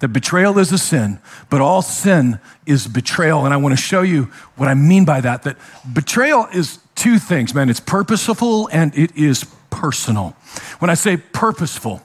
That 0.00 0.08
betrayal 0.08 0.58
is 0.58 0.70
a 0.70 0.78
sin, 0.78 1.18
but 1.48 1.62
all 1.62 1.80
sin 1.80 2.40
is 2.66 2.86
betrayal. 2.86 3.46
And 3.46 3.54
I 3.54 3.56
want 3.56 3.72
to 3.76 3.82
show 3.82 4.02
you 4.02 4.24
what 4.56 4.68
I 4.68 4.74
mean 4.74 5.06
by 5.06 5.22
that. 5.22 5.44
That 5.44 5.56
betrayal 5.92 6.46
is 6.52 6.78
two 6.94 7.18
things, 7.18 7.54
man. 7.54 7.70
It's 7.70 7.80
purposeful 7.80 8.68
and 8.70 8.96
it 8.96 9.16
is 9.16 9.46
personal. 9.78 10.30
When 10.80 10.90
I 10.90 10.94
say 10.94 11.16
purposeful, 11.16 12.02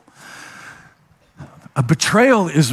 a 1.75 1.81
betrayal 1.81 2.47
is, 2.47 2.71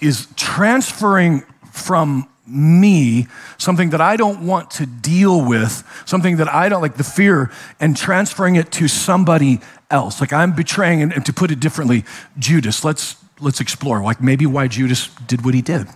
is 0.00 0.26
transferring 0.34 1.42
from 1.72 2.26
me 2.46 3.26
something 3.58 3.90
that 3.90 4.00
I 4.00 4.16
don't 4.16 4.46
want 4.46 4.70
to 4.72 4.86
deal 4.86 5.46
with, 5.46 5.84
something 6.06 6.38
that 6.38 6.48
I 6.48 6.70
don't 6.70 6.80
like 6.80 6.96
the 6.96 7.04
fear, 7.04 7.50
and 7.78 7.94
transferring 7.94 8.56
it 8.56 8.72
to 8.72 8.88
somebody 8.88 9.60
else. 9.90 10.22
Like 10.22 10.32
I'm 10.32 10.54
betraying, 10.54 11.02
and, 11.02 11.12
and 11.12 11.26
to 11.26 11.32
put 11.34 11.50
it 11.50 11.60
differently, 11.60 12.04
Judas. 12.38 12.82
Let's 12.84 13.16
let's 13.40 13.60
explore, 13.60 14.02
like 14.02 14.22
maybe 14.22 14.46
why 14.46 14.68
Judas 14.68 15.10
did 15.26 15.44
what 15.44 15.52
he 15.52 15.60
did. 15.60 15.86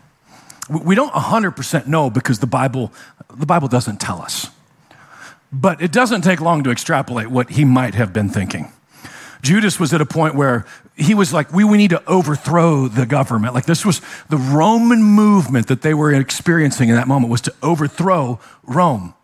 We 0.68 0.94
don't 0.94 1.12
100% 1.12 1.86
know 1.86 2.10
because 2.10 2.38
the 2.40 2.46
Bible 2.46 2.92
the 3.34 3.46
Bible 3.46 3.68
doesn't 3.68 4.00
tell 4.00 4.20
us. 4.20 4.50
But 5.52 5.82
it 5.82 5.92
doesn't 5.92 6.22
take 6.22 6.40
long 6.40 6.64
to 6.64 6.70
extrapolate 6.70 7.28
what 7.28 7.50
he 7.50 7.64
might 7.64 7.94
have 7.94 8.12
been 8.12 8.30
thinking. 8.30 8.72
Judas 9.42 9.78
was 9.78 9.92
at 9.92 10.00
a 10.00 10.06
point 10.06 10.34
where 10.34 10.64
he 10.96 11.14
was 11.14 11.32
like, 11.32 11.52
we, 11.52 11.64
we 11.64 11.76
need 11.76 11.90
to 11.90 12.04
overthrow 12.06 12.86
the 12.88 13.06
government. 13.06 13.54
Like 13.54 13.66
this 13.66 13.84
was 13.84 14.00
the 14.28 14.36
Roman 14.36 15.02
movement 15.02 15.66
that 15.66 15.82
they 15.82 15.94
were 15.94 16.12
experiencing 16.12 16.88
in 16.88 16.94
that 16.94 17.08
moment 17.08 17.30
was 17.30 17.40
to 17.42 17.54
overthrow 17.62 18.38
Rome, 18.62 19.14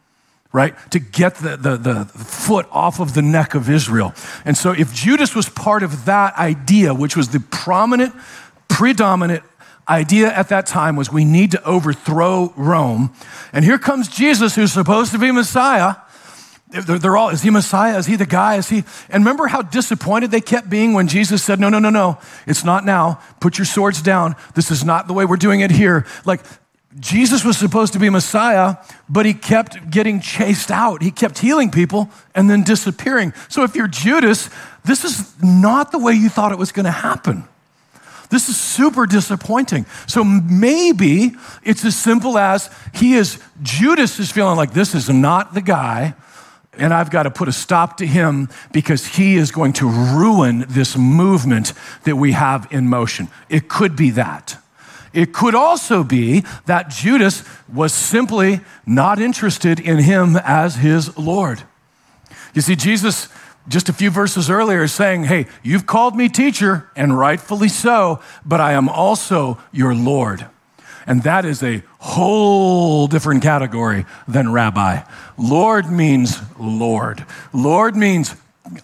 right? 0.53 0.75
To 0.91 0.99
get 0.99 1.37
the, 1.37 1.57
the, 1.57 1.77
the 1.77 2.05
foot 2.05 2.67
off 2.73 3.01
of 3.01 3.15
the 3.15 3.23
neck 3.23 3.55
of 3.55 3.71
Israel. 3.71 4.13
And 4.45 4.57
so 4.57 4.73
if 4.73 4.93
Judas 4.93 5.35
was 5.35 5.49
part 5.49 5.83
of 5.83 6.05
that 6.07 6.35
idea, 6.37 6.93
which 6.95 7.17
was 7.17 7.29
the 7.29 7.41
prominent, 7.41 8.15
predominant 8.67 9.45
idea 9.89 10.33
at 10.35 10.49
that 10.49 10.67
time 10.67 10.97
was 10.97 11.13
we 11.13 11.25
need 11.25 11.53
to 11.53 11.65
overthrow 11.65 12.53
Rome. 12.57 13.13
And 13.53 13.65
here 13.65 13.79
comes 13.79 14.09
Jesus, 14.09 14.57
who's 14.57 14.73
supposed 14.73 15.13
to 15.13 15.19
be 15.19 15.31
Messiah 15.31 15.97
they're, 16.71 16.99
they're, 16.99 17.17
all, 17.17 17.31
is 17.31 17.43
he 17.43 17.51
Messiah? 17.51 17.97
Is 17.99 18.07
he 18.07 18.17
the 18.17 18.27
guy? 18.27 18.57
Is 18.57 18.69
he? 18.69 18.85
And 19.09 19.25
remember 19.25 19.47
how 19.47 19.63
disappointed 19.63 20.31
they 20.31 20.41
kept 20.41 20.69
being 20.69 20.93
when 20.93 21.09
Jesus 21.09 21.43
said, 21.43 21.59
No, 21.59 21.69
no, 21.69 21.79
no, 21.79 21.91
no, 21.91 22.19
it's 22.47 22.65
not 22.65 22.85
now. 22.85 23.21
Put 23.41 23.59
your 23.59 23.65
swords 23.65 24.03
down. 24.03 24.37
This 24.55 24.71
is 24.71 24.85
not 24.85 25.07
the 25.07 25.15
way 25.15 25.25
we're 25.25 25.37
doing 25.37 25.61
it 25.61 25.71
here. 25.71 26.07
Like, 26.25 26.41
Jesus 27.01 27.45
was 27.45 27.57
supposed 27.57 27.93
to 27.93 27.99
be 27.99 28.11
Messiah, 28.11 28.77
but 29.09 29.25
he 29.25 29.35
kept 29.35 29.91
getting 29.91 30.21
chased 30.21 30.71
out. 30.71 31.03
He 31.03 31.11
kept 31.11 31.39
healing 31.39 31.71
people 31.71 32.11
and 32.35 32.51
then 32.51 32.65
disappearing. 32.65 33.35
So 33.49 33.63
if 33.63 33.77
you're 33.77 33.89
Judas, 33.89 34.51
this 34.85 35.05
is 35.05 35.33
not 35.43 35.93
the 35.93 35.99
way 35.99 36.15
you 36.15 36.29
thought 36.29 36.51
it 36.51 36.59
was 36.59 36.73
going 36.73 36.87
to 36.87 36.91
happen. 36.91 37.45
This 38.31 38.49
is 38.49 38.59
super 38.59 39.07
disappointing. 39.07 39.87
So 40.07 40.25
maybe 40.25 41.33
it's 41.63 41.85
as 41.85 41.97
simple 41.97 42.37
as 42.37 42.69
he 42.95 43.15
is, 43.15 43.41
Judas 43.63 44.19
is 44.19 44.31
feeling 44.31 44.57
like 44.57 44.73
this 44.73 44.95
is 44.95 45.09
not 45.09 45.55
the 45.55 45.63
guy 45.63 46.15
and 46.79 46.95
I've 46.95 47.11
got 47.11 47.25
to 47.25 47.31
put 47.31 47.49
a 47.49 47.53
stop 47.53 47.97
to 47.99 48.07
him 48.07 48.49
because 48.73 49.07
he 49.07 49.37
is 49.37 49.51
going 49.51 49.73
to 49.75 49.89
ruin 49.89 50.65
this 50.69 50.97
movement 50.97 51.73
that 52.05 52.17
we 52.17 52.33
have 52.33 52.67
in 52.71 52.89
motion. 52.89 53.29
It 53.49 53.69
could 53.69 53.97
be 53.97 54.11
that. 54.13 54.63
It 55.13 55.33
could 55.33 55.55
also 55.55 56.05
be 56.05 56.45
that 56.67 56.91
Judas 56.91 57.43
was 57.73 57.93
simply 57.93 58.61
not 58.87 59.19
interested 59.19 59.81
in 59.81 59.99
him 59.99 60.37
as 60.37 60.77
his 60.77 61.17
Lord. 61.17 61.63
You 62.55 62.63
see, 62.63 62.77
Jesus, 62.77 63.29
just 63.69 63.89
a 63.89 63.93
few 63.93 64.11
verses 64.11 64.51
earlier, 64.51 64.83
is 64.83 64.93
saying, 64.93 65.25
Hey, 65.25 65.47
you've 65.63 65.87
called 65.87 66.17
me 66.17 66.29
teacher, 66.29 66.89
and 66.95 67.19
rightfully 67.19 67.69
so, 67.69 68.21
but 68.45 68.61
I 68.61 68.73
am 68.73 68.89
also 68.89 69.59
your 69.73 69.95
Lord. 69.95 70.47
And 71.09 71.23
that 71.23 71.47
is 71.47 71.63
a 71.63 71.83
whole 72.01 73.07
different 73.07 73.43
category 73.43 74.05
than 74.29 74.53
rabbi. 74.53 75.01
Lord 75.39 75.91
means 75.91 76.39
Lord. 76.61 77.25
Lord 77.55 77.97
means 77.97 78.37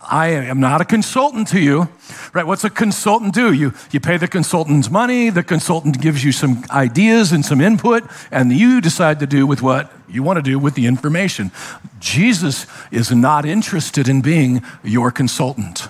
I 0.02 0.28
am 0.28 0.59
not 0.59 0.81
a 0.81 0.87
consultant 0.87 1.49
to 1.49 1.61
you, 1.61 1.90
right? 2.33 2.47
What's 2.47 2.64
a 2.64 2.71
consultant 2.71 3.35
do? 3.35 3.52
You, 3.52 3.75
you 3.90 4.00
pay 4.00 4.16
the 4.16 4.26
consultant's 4.26 4.90
money, 4.90 5.28
the 5.28 5.43
consultant 5.43 6.00
gives 6.00 6.25
you 6.25 6.33
some 6.33 6.64
ideas 6.71 7.31
and 7.31 7.45
some 7.45 7.61
input, 7.61 8.04
and 8.31 8.50
you 8.50 8.81
decide 8.81 9.21
to 9.21 9.26
do 9.26 9.47
with 9.47 9.61
what 9.61 9.93
you 10.09 10.23
want 10.23 10.38
to 10.38 10.43
do 10.43 10.59
with 10.59 10.76
the 10.76 10.87
information. 10.87 11.52
Jesus 12.00 12.66
is 12.90 13.12
not 13.12 13.45
interested 13.45 14.09
in 14.09 14.23
being 14.23 14.62
your 14.83 15.11
consultant. 15.11 15.88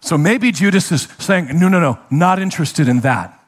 So 0.00 0.16
maybe 0.16 0.50
Judas 0.50 0.90
is 0.90 1.08
saying, 1.18 1.48
no, 1.58 1.68
no, 1.68 1.78
no, 1.78 1.98
not 2.10 2.38
interested 2.38 2.88
in 2.88 3.00
that. 3.00 3.38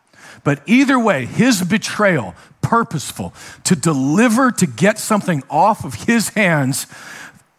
But 0.47 0.63
either 0.65 0.97
way, 0.97 1.27
his 1.27 1.61
betrayal, 1.65 2.37
purposeful, 2.63 3.35
to 3.65 3.75
deliver, 3.75 4.53
to 4.53 4.67
get 4.69 4.97
something 4.97 5.43
off 5.51 5.85
of 5.85 6.07
his 6.07 6.29
hands, 6.29 6.87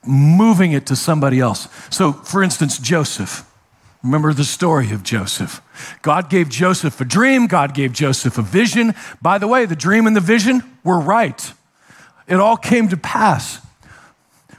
moving 0.05 0.71
it 0.71 0.85
to 0.85 0.95
somebody 0.95 1.41
else. 1.41 1.67
So, 1.89 2.13
for 2.13 2.41
instance, 2.41 2.77
Joseph. 2.77 3.43
Remember 4.01 4.31
the 4.31 4.45
story 4.45 4.93
of 4.93 5.03
Joseph. 5.03 5.61
God 6.01 6.29
gave 6.29 6.47
Joseph 6.47 7.01
a 7.01 7.03
dream, 7.03 7.47
God 7.47 7.73
gave 7.73 7.91
Joseph 7.91 8.37
a 8.37 8.41
vision. 8.41 8.95
By 9.21 9.37
the 9.37 9.47
way, 9.47 9.65
the 9.65 9.75
dream 9.75 10.07
and 10.07 10.15
the 10.15 10.21
vision 10.21 10.63
were 10.85 10.97
right. 10.97 11.51
It 12.25 12.39
all 12.39 12.55
came 12.55 12.87
to 12.87 12.95
pass. 12.95 13.59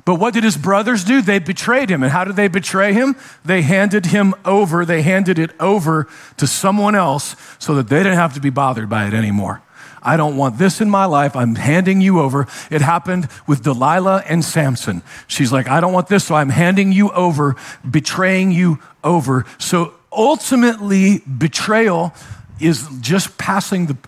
But 0.08 0.14
what 0.14 0.32
did 0.32 0.42
his 0.42 0.56
brothers 0.56 1.04
do? 1.04 1.20
They 1.20 1.38
betrayed 1.38 1.90
him. 1.90 2.02
And 2.02 2.10
how 2.10 2.24
did 2.24 2.34
they 2.34 2.48
betray 2.48 2.94
him? 2.94 3.14
They 3.44 3.60
handed 3.60 4.06
him 4.06 4.34
over, 4.42 4.86
they 4.86 5.02
handed 5.02 5.38
it 5.38 5.50
over 5.60 6.08
to 6.38 6.46
someone 6.46 6.94
else 6.94 7.36
so 7.58 7.74
that 7.74 7.90
they 7.90 7.98
didn't 7.98 8.14
have 8.14 8.32
to 8.32 8.40
be 8.40 8.48
bothered 8.48 8.88
by 8.88 9.06
it 9.06 9.12
anymore. 9.12 9.60
I 10.02 10.16
don't 10.16 10.38
want 10.38 10.56
this 10.56 10.80
in 10.80 10.88
my 10.88 11.04
life. 11.04 11.36
I'm 11.36 11.56
handing 11.56 12.00
you 12.00 12.20
over. 12.20 12.46
It 12.70 12.80
happened 12.80 13.28
with 13.46 13.62
Delilah 13.62 14.24
and 14.26 14.42
Samson. 14.42 15.02
She's 15.26 15.52
like, 15.52 15.68
I 15.68 15.78
don't 15.78 15.92
want 15.92 16.08
this, 16.08 16.24
so 16.24 16.36
I'm 16.36 16.48
handing 16.48 16.90
you 16.90 17.10
over, 17.10 17.54
betraying 17.90 18.50
you 18.50 18.78
over. 19.04 19.44
So 19.58 19.92
ultimately, 20.10 21.18
betrayal 21.18 22.14
is 22.58 22.88
just 23.02 23.36
passing 23.36 23.88
the, 23.88 23.98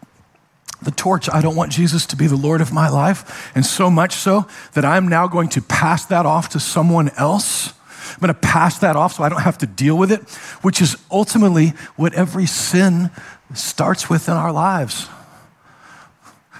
the 0.83 0.91
torch. 0.91 1.29
I 1.31 1.41
don't 1.41 1.57
want 1.57 1.73
Jesus 1.73 2.07
to 2.07 2.17
be 2.17 2.27
the 2.27 2.37
Lord 2.37 2.61
of 2.61 2.73
my 2.73 2.89
life. 2.89 3.53
And 3.55 3.65
so 3.65 3.91
much 3.91 4.15
so 4.15 4.47
that 4.75 4.85
I'm 4.85 5.09
now 5.09 5.27
going 5.29 5.49
to 5.51 5.63
pass 5.63 6.07
that 6.07 6.27
off 6.27 6.51
to 6.51 6.61
someone 6.61 7.11
else. 7.17 7.75
I'm 8.13 8.21
going 8.21 8.35
to 8.35 8.41
pass 8.41 8.79
that 8.79 8.97
off 8.97 9.15
so 9.15 9.23
I 9.23 9.29
don't 9.29 9.43
have 9.43 9.59
to 9.59 9.67
deal 9.67 9.97
with 9.97 10.11
it, 10.11 10.29
which 10.63 10.81
is 10.81 10.97
ultimately 11.11 11.69
what 11.97 12.15
every 12.15 12.47
sin 12.47 13.11
starts 13.55 14.09
with 14.09 14.29
in 14.29 14.35
our 14.35 14.53
lives. 14.53 15.09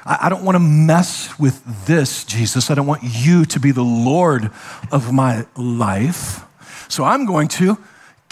I, 0.05 0.29
don't 0.29 0.45
want 0.45 0.57
to 0.57 0.61
mess 0.61 1.39
with 1.39 1.87
this, 1.87 2.25
Jesus. 2.25 2.71
I 2.71 2.75
don't 2.75 2.87
want 2.87 3.03
you 3.05 3.45
to 3.45 3.61
be 3.61 3.71
the 3.71 3.85
Lord 3.85 4.51
of 4.91 5.13
my 5.13 5.47
life. 5.57 6.45
So 6.89 7.05
I'm 7.05 7.27
going 7.27 7.49
to 7.49 7.79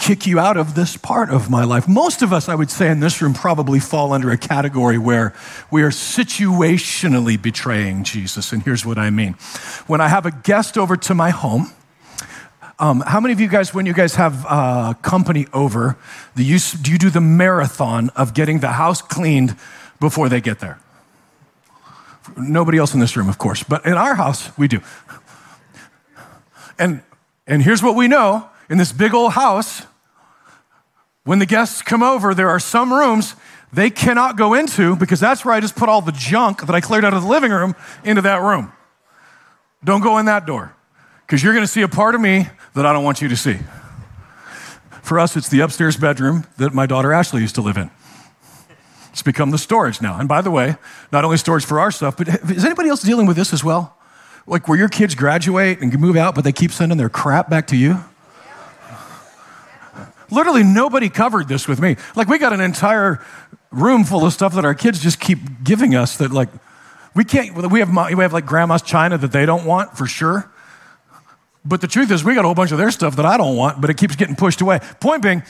kick 0.09 0.25
you 0.25 0.39
out 0.39 0.57
of 0.57 0.73
this 0.73 0.97
part 0.97 1.29
of 1.29 1.51
my 1.51 1.63
life. 1.63 1.87
Most 1.87 2.23
of 2.23 2.33
us, 2.33 2.49
I 2.49 2.55
would 2.55 2.71
say, 2.71 2.89
in 2.89 2.99
this 2.99 3.21
room 3.21 3.31
probably 3.31 3.79
fall 3.79 4.11
under 4.11 4.31
a 4.31 4.37
category 4.39 4.97
where 4.97 5.35
we 5.69 5.83
are 5.83 5.91
situationally 5.91 7.39
betraying 7.39 8.03
Jesus. 8.03 8.51
And 8.51 8.63
here's 8.63 8.83
what 8.83 8.97
I 8.97 9.11
mean 9.11 9.33
when 9.85 10.01
I 10.01 10.07
have 10.07 10.25
a 10.25 10.31
guest 10.31 10.79
over 10.79 10.97
to 10.97 11.13
my 11.13 11.29
home, 11.29 11.71
um, 12.79 13.03
how 13.05 13.19
many 13.19 13.33
of 13.33 13.39
you 13.39 13.47
guys, 13.47 13.71
when 13.71 13.85
you 13.85 13.93
guys 13.93 14.15
have 14.15 14.47
uh, 14.49 14.95
company 14.95 15.45
over, 15.53 15.95
do 16.35 16.41
you, 16.41 16.57
do 16.81 16.91
you 16.91 16.97
do 16.97 17.11
the 17.11 17.21
marathon 17.21 18.09
of 18.15 18.33
getting 18.33 18.61
the 18.61 18.69
house 18.69 19.03
cleaned 19.03 19.55
before 19.99 20.27
they 20.27 20.41
get 20.41 20.57
there? 20.57 20.79
Nobody 22.35 22.79
else 22.79 22.95
in 22.95 22.99
this 22.99 23.15
room, 23.15 23.29
of 23.29 23.37
course, 23.37 23.61
but 23.61 23.85
in 23.85 23.93
our 23.93 24.15
house, 24.15 24.57
we 24.57 24.67
do. 24.67 24.81
And, 26.79 27.03
and 27.45 27.61
here's 27.61 27.83
what 27.83 27.95
we 27.95 28.07
know 28.07 28.49
in 28.71 28.79
this 28.79 28.91
big 28.91 29.13
old 29.13 29.33
house 29.33 29.85
when 31.29 31.37
the 31.37 31.45
guests 31.45 31.83
come 31.83 32.01
over, 32.01 32.33
there 32.33 32.49
are 32.49 32.59
some 32.59 32.91
rooms 32.91 33.35
they 33.71 33.91
cannot 33.91 34.35
go 34.35 34.55
into 34.55 34.95
because 34.95 35.19
that's 35.19 35.45
where 35.45 35.53
I 35.53 35.59
just 35.59 35.75
put 35.75 35.87
all 35.87 36.01
the 36.01 36.11
junk 36.11 36.65
that 36.65 36.73
I 36.73 36.81
cleared 36.81 37.05
out 37.05 37.13
of 37.13 37.21
the 37.21 37.29
living 37.29 37.51
room 37.51 37.75
into 38.03 38.23
that 38.23 38.41
room. 38.41 38.71
Don't 39.83 40.01
go 40.01 40.17
in 40.17 40.25
that 40.25 40.47
door 40.47 40.75
because 41.27 41.43
you're 41.43 41.53
going 41.53 41.63
to 41.63 41.71
see 41.71 41.83
a 41.83 41.87
part 41.87 42.15
of 42.15 42.21
me 42.21 42.47
that 42.73 42.83
I 42.87 42.93
don't 42.93 43.03
want 43.03 43.21
you 43.21 43.27
to 43.27 43.37
see. 43.37 43.59
For 45.03 45.19
us, 45.19 45.37
it's 45.37 45.49
the 45.49 45.59
upstairs 45.59 45.97
bedroom 45.97 46.47
that 46.57 46.73
my 46.73 46.87
daughter 46.87 47.13
Ashley 47.13 47.41
used 47.41 47.53
to 47.53 47.61
live 47.61 47.77
in. 47.77 47.91
It's 49.11 49.21
become 49.21 49.51
the 49.51 49.59
storage 49.59 50.01
now. 50.01 50.19
And 50.19 50.27
by 50.27 50.41
the 50.41 50.49
way, 50.49 50.77
not 51.11 51.25
only 51.25 51.37
storage 51.37 51.63
for 51.63 51.79
our 51.79 51.91
stuff, 51.91 52.17
but 52.17 52.27
is 52.27 52.65
anybody 52.65 52.89
else 52.89 53.03
dealing 53.03 53.27
with 53.27 53.37
this 53.37 53.53
as 53.53 53.63
well? 53.63 53.95
Like 54.47 54.67
where 54.67 54.79
your 54.79 54.89
kids 54.89 55.13
graduate 55.13 55.79
and 55.79 55.95
move 55.99 56.15
out, 56.15 56.33
but 56.33 56.43
they 56.43 56.51
keep 56.51 56.71
sending 56.71 56.97
their 56.97 57.07
crap 57.07 57.51
back 57.51 57.67
to 57.67 57.77
you? 57.77 58.03
Literally, 60.31 60.63
nobody 60.63 61.09
covered 61.09 61.47
this 61.47 61.67
with 61.67 61.79
me. 61.79 61.95
Like, 62.15 62.27
we 62.27 62.37
got 62.37 62.53
an 62.53 62.61
entire 62.61 63.23
room 63.71 64.03
full 64.03 64.25
of 64.25 64.33
stuff 64.33 64.53
that 64.55 64.65
our 64.65 64.73
kids 64.75 65.01
just 65.01 65.19
keep 65.19 65.39
giving 65.63 65.95
us 65.95 66.17
that, 66.17 66.31
like, 66.31 66.49
we 67.15 67.23
can't, 67.23 67.55
we 67.69 67.79
have, 67.79 67.89
we 67.89 68.23
have 68.23 68.33
like 68.33 68.45
grandma's 68.45 68.81
china 68.81 69.17
that 69.17 69.31
they 69.31 69.45
don't 69.45 69.65
want 69.65 69.97
for 69.97 70.05
sure. 70.05 70.49
But 71.65 71.81
the 71.81 71.87
truth 71.87 72.11
is, 72.11 72.23
we 72.23 72.35
got 72.35 72.45
a 72.45 72.47
whole 72.47 72.55
bunch 72.55 72.71
of 72.71 72.77
their 72.77 72.91
stuff 72.91 73.15
that 73.17 73.25
I 73.25 73.37
don't 73.37 73.55
want, 73.55 73.81
but 73.81 73.89
it 73.89 73.97
keeps 73.97 74.15
getting 74.15 74.35
pushed 74.35 74.61
away. 74.61 74.79
Point 74.99 75.23
being, 75.23 75.43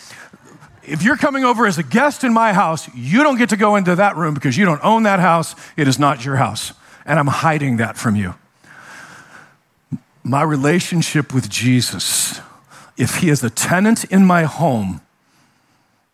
if 0.83 1.03
you're 1.03 1.17
coming 1.17 1.43
over 1.43 1.67
as 1.67 1.77
a 1.77 1.83
guest 1.83 2.24
in 2.24 2.33
my 2.33 2.53
house, 2.53 2.89
you 2.95 3.21
don't 3.24 3.38
get 3.38 3.50
to 3.50 3.57
go 3.57 3.75
into 3.75 3.95
that 3.95 4.15
room 4.15 4.33
because 4.33 4.57
you 4.57 4.65
don't 4.65 4.83
own 4.83 5.03
that 5.03 5.19
house. 5.19 5.53
It 5.77 5.88
is 5.88 6.00
not 6.00 6.25
your 6.25 6.38
house. 6.38 6.74
And 7.05 7.19
I'm 7.19 7.27
hiding 7.27 7.77
that 7.77 7.98
from 7.98 8.15
you. 8.15 8.36
My 10.24 10.41
relationship 10.41 11.33
with 11.33 11.50
Jesus 11.50 12.41
if 13.00 13.15
he 13.15 13.29
is 13.29 13.44
a 13.44 13.50
tenant 13.50 14.03
in 14.06 14.25
my 14.25 14.44
home, 14.44 15.01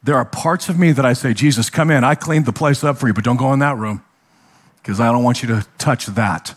there 0.04 0.16
are 0.16 0.24
parts 0.24 0.70
of 0.70 0.78
me 0.78 0.92
that 0.92 1.04
I 1.04 1.14
say, 1.14 1.34
Jesus, 1.34 1.72
come 1.72 1.90
in. 1.90 2.04
I 2.04 2.14
cleaned 2.14 2.46
the 2.46 2.54
place 2.54 2.84
up 2.84 2.98
for 3.00 3.08
you, 3.08 3.14
but 3.14 3.24
don't 3.24 3.38
go 3.38 3.52
in 3.54 3.60
that 3.60 3.76
room 3.76 4.04
because 4.82 5.00
I 5.00 5.12
don't 5.12 5.24
want 5.24 5.42
you 5.42 5.48
to 5.50 5.66
touch 5.80 6.06
that. 6.06 6.56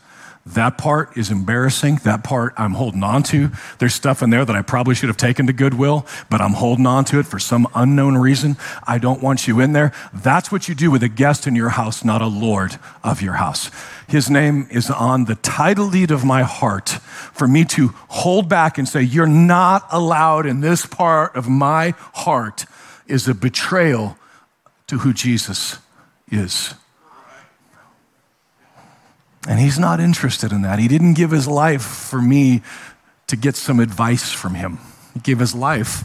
That 0.55 0.79
part 0.79 1.17
is 1.17 1.31
embarrassing. 1.31 1.97
That 2.05 2.25
part 2.25 2.55
I'm 2.57 2.73
holding 2.73 3.03
on 3.03 3.23
to. 3.25 3.51
There's 3.79 3.95
stuff 3.95 4.23
in 4.23 4.31
there 4.31 4.47
that 4.47 4.57
I 4.57 4.63
probably 4.63 4.95
should 4.95 5.11
have 5.11 5.19
taken 5.19 5.47
to 5.47 5.53
Goodwill, 5.53 6.07
but 6.31 6.41
I'm 6.41 6.55
holding 6.55 6.87
on 6.87 7.05
to 7.07 7.19
it 7.19 7.27
for 7.27 7.39
some 7.39 7.67
unknown 7.75 8.17
reason. 8.17 8.57
I 8.87 8.97
don't 8.97 9.23
want 9.23 9.47
you 9.47 9.61
in 9.61 9.75
there. 9.75 9.93
That's 10.15 10.51
what 10.51 10.67
you 10.67 10.75
do 10.75 10.91
with 10.91 11.03
a 11.03 11.09
guest 11.09 11.47
in 11.47 11.55
your 11.55 11.69
house, 11.71 12.03
not 12.03 12.23
a 12.23 12.27
Lord 12.27 12.79
of 13.05 13.21
your 13.21 13.35
house. 13.35 13.71
His 14.09 14.31
name 14.31 14.67
is 14.71 14.91
on 14.91 15.27
the 15.27 15.35
title 15.35 15.91
deed 15.91 16.11
of 16.11 16.25
my 16.25 16.45
heart 16.45 16.89
for 16.89 17.47
me 17.47 17.67
to 17.67 17.89
hold 18.09 18.49
back 18.49 18.79
and 18.79 18.89
say, 18.89 19.03
You're 19.03 19.27
not 19.27 19.87
allowed 19.91 20.47
in 20.47 20.61
this 20.61 20.87
part 20.87 21.37
of 21.37 21.47
my 21.47 21.91
heart, 22.15 22.65
is 23.07 23.29
a 23.29 23.35
betrayal 23.35 24.17
to 24.87 24.99
who 24.99 25.13
Jesus 25.13 25.77
is. 26.31 26.75
And 29.49 29.59
he's 29.59 29.79
not 29.79 29.99
interested 29.99 30.53
in 30.53 30.61
that. 30.63 30.79
He 30.79 30.89
didn't 30.89 31.15
give 31.15 31.31
his 31.31 31.49
life 31.49 31.83
for 31.83 32.21
me 32.21 32.63
to 33.29 33.37
get 33.37 33.57
some 33.57 33.81
advice 33.81 34.31
from 34.31 34.55
him, 34.55 34.79
he 35.15 35.21
gave 35.21 35.39
his 35.39 35.55
life 35.55 36.05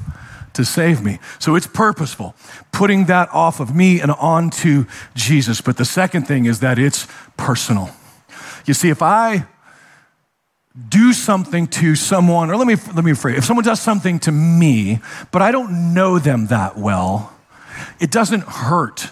to 0.54 0.64
save 0.64 1.02
me. 1.02 1.20
So 1.40 1.56
it's 1.56 1.68
purposeful, 1.68 2.36
putting 2.72 3.06
that 3.06 3.28
off 3.34 3.60
of 3.60 3.76
me 3.76 4.00
and 4.00 4.12
onto 4.12 4.86
Jesus. 5.16 5.62
But 5.62 5.78
the 5.78 5.86
second 5.86 6.28
thing 6.28 6.46
is 6.46 6.60
that 6.60 6.78
it's 6.78 7.08
personal. 7.38 7.90
You 8.66 8.74
see, 8.74 8.90
if 8.90 9.02
I 9.02 9.48
do 10.90 11.12
something 11.12 11.68
to 11.68 11.96
someone, 11.96 12.52
or 12.52 12.58
let 12.58 12.68
me, 12.68 12.76
let 12.94 13.04
me 13.04 13.12
rephrase, 13.12 13.38
if 13.38 13.46
someone 13.46 13.66
does 13.66 13.82
something 13.82 14.20
to 14.20 14.32
me, 14.32 15.00
but 15.32 15.42
I 15.42 15.52
don't 15.52 15.94
know 15.94 16.20
them 16.20 16.48
that 16.48 16.78
well, 16.78 17.34
it 18.00 18.12
doesn't 18.12 18.44
hurt 18.44 19.10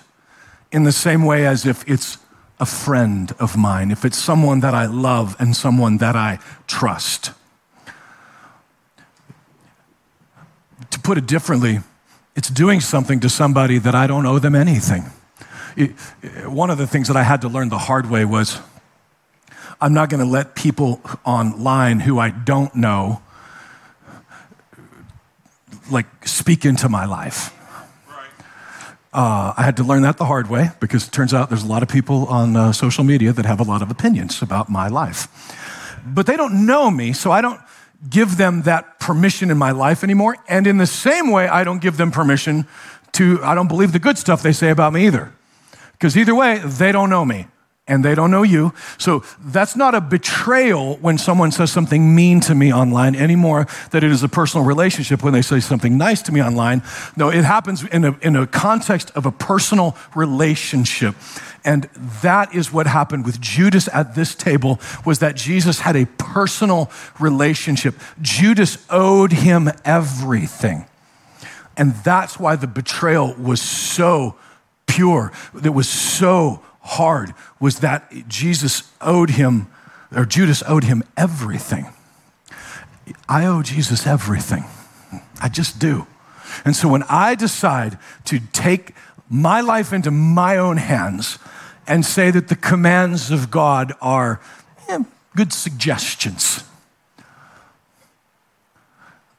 in 0.72 0.84
the 0.84 0.92
same 0.92 1.26
way 1.26 1.46
as 1.46 1.66
if 1.66 1.88
it's 1.90 2.18
a 2.62 2.66
friend 2.66 3.34
of 3.40 3.58
mine, 3.58 3.90
if 3.90 4.06
it's 4.06 4.18
someone 4.18 4.60
that 4.60 4.76
I 4.76 4.86
love 4.86 5.36
and 5.40 5.56
someone 5.56 5.98
that 5.98 6.16
I 6.16 6.38
trust. 6.68 7.32
To 10.92 11.00
put 11.00 11.18
it 11.18 11.26
differently, 11.26 11.80
it's 12.36 12.50
doing 12.50 12.80
something 12.80 13.20
to 13.22 13.30
somebody 13.30 13.80
that 13.80 13.96
I 13.96 14.06
don't 14.06 14.28
owe 14.28 14.38
them 14.38 14.54
anything. 14.54 15.06
It, 15.76 15.90
one 16.46 16.70
of 16.70 16.78
the 16.78 16.86
things 16.86 17.08
that 17.08 17.18
I 17.18 17.24
had 17.24 17.42
to 17.42 17.50
learn 17.50 17.70
the 17.70 17.80
hard 17.80 18.12
way 18.12 18.26
was 18.26 18.60
I'm 19.82 19.94
not 19.96 20.10
going 20.10 20.24
to 20.24 20.32
let 20.32 20.54
people 20.54 21.02
online 21.26 22.00
who 22.00 22.20
I 22.20 22.30
don't 22.30 22.76
know 22.76 23.24
like 25.90 26.28
speak 26.28 26.64
into 26.64 26.88
my 26.88 27.06
life. 27.06 27.58
Uh, 29.14 29.54
I 29.58 29.64
had 29.64 29.78
to 29.78 29.84
learn 29.84 30.04
that 30.04 30.18
the 30.18 30.26
hard 30.26 30.50
way 30.50 30.72
because 30.80 31.08
it 31.08 31.12
turns 31.12 31.34
out 31.34 31.50
there's 31.50 31.64
a 31.64 31.68
lot 31.68 31.84
of 31.84 31.90
people 31.90 32.28
on 32.28 32.56
uh, 32.56 32.72
social 32.72 33.04
media 33.04 33.34
that 33.34 33.46
have 33.46 33.60
a 33.60 33.64
lot 33.64 33.82
of 33.82 33.92
opinions 33.92 34.42
about 34.42 34.70
my 34.70 34.88
life. 34.88 35.28
But 36.06 36.26
they 36.26 36.38
don't 36.38 36.66
know 36.66 36.90
me, 36.90 37.12
so 37.14 37.32
I 37.32 37.42
don't 37.42 37.60
give 38.10 38.38
them 38.38 38.64
that 38.64 39.00
permission 39.00 39.52
in 39.52 39.58
my 39.58 39.72
life 39.72 40.04
anymore. 40.04 40.38
And 40.48 40.66
in 40.66 40.78
the 40.78 40.88
same 40.88 41.30
way, 41.30 41.48
I 41.48 41.64
don't 41.64 41.82
give 41.82 41.98
them 41.98 42.12
permission 42.12 42.66
to, 43.14 43.40
I 43.44 43.54
don't 43.54 43.68
believe 43.68 43.92
the 43.92 44.00
good 44.00 44.18
stuff 44.18 44.42
they 44.42 44.54
say 44.54 44.70
about 44.70 44.94
me 44.94 45.06
either. 45.08 45.34
Because 45.92 46.16
either 46.18 46.34
way, 46.34 46.60
they 46.60 46.92
don't 46.92 47.10
know 47.10 47.26
me 47.26 47.48
and 47.88 48.06
they 48.06 48.14
don't 48.14 48.32
know 48.32 48.44
you. 48.44 48.74
So 48.98 49.24
that's 49.40 49.76
not 49.76 49.96
a 49.96 50.02
betrayal 50.02 50.98
when 50.98 51.18
someone 51.18 51.52
says 51.52 51.72
something 51.72 52.14
mean 52.16 52.40
to 52.42 52.56
me 52.56 52.72
online 52.72 53.16
anymore 53.16 53.68
that 53.90 54.04
it 54.04 54.12
is 54.12 54.24
a 54.24 54.30
personal 54.30 54.66
relationship 54.66 55.24
when 55.24 55.34
they 55.34 55.42
say 55.42 55.60
something 55.60 55.98
nice 55.98 56.22
to 56.24 56.32
me 56.32 56.42
online. 56.42 56.84
No, 57.18 57.30
it 57.30 57.44
happens 57.44 57.84
in 57.84 58.06
a, 58.06 58.18
in 58.22 58.36
a 58.36 58.46
context 58.46 59.12
of 59.12 59.26
a 59.26 59.32
personal 59.32 59.98
relationship. 60.16 61.16
And 61.66 61.84
that 62.22 62.54
is 62.56 62.72
what 62.72 62.88
happened 62.88 63.26
with 63.26 63.42
Judas 63.42 63.90
at 63.94 64.16
this 64.16 64.36
table 64.36 64.80
was 65.06 65.20
that 65.20 65.36
Jesus 65.36 65.80
had 65.80 65.96
a 65.96 66.06
personal 66.06 66.90
relationship. 67.20 67.96
Judas 68.22 68.84
owed 68.90 69.32
him 69.32 69.70
everything. 69.84 70.86
And 71.78 71.94
that's 72.04 72.40
why 72.40 72.56
the 72.56 72.68
betrayal 72.68 73.34
was 73.36 73.62
so 73.62 74.36
pure. 74.88 75.32
It 75.64 75.74
was 75.74 75.90
so 75.90 76.62
hard 76.82 77.34
was 77.60 77.80
that 77.80 78.28
Jesus 78.28 78.84
owed 79.00 79.32
him, 79.32 79.68
or 80.16 80.26
Judas 80.26 80.64
owed 80.68 80.84
him 80.84 81.04
everything. 81.16 81.88
I 83.28 83.46
owe 83.46 83.62
Jesus 83.62 84.06
everything. 84.06 84.66
I 85.42 85.50
just 85.50 85.80
do. 85.80 86.08
And 86.66 86.76
so 86.76 86.88
when 86.88 87.04
I 87.04 87.36
decide 87.36 87.98
to 88.26 88.40
take 88.52 88.94
my 89.30 89.62
life 89.62 89.94
into 89.94 90.12
my 90.12 90.58
own 90.58 90.78
hands 90.78 91.40
and 91.88 92.06
say 92.06 92.32
that 92.32 92.48
the 92.48 92.56
commands 92.56 93.32
of 93.32 93.50
God 93.50 93.94
are 94.02 94.42
eh, 94.90 95.04
good 95.36 95.54
suggestions, 95.54 96.64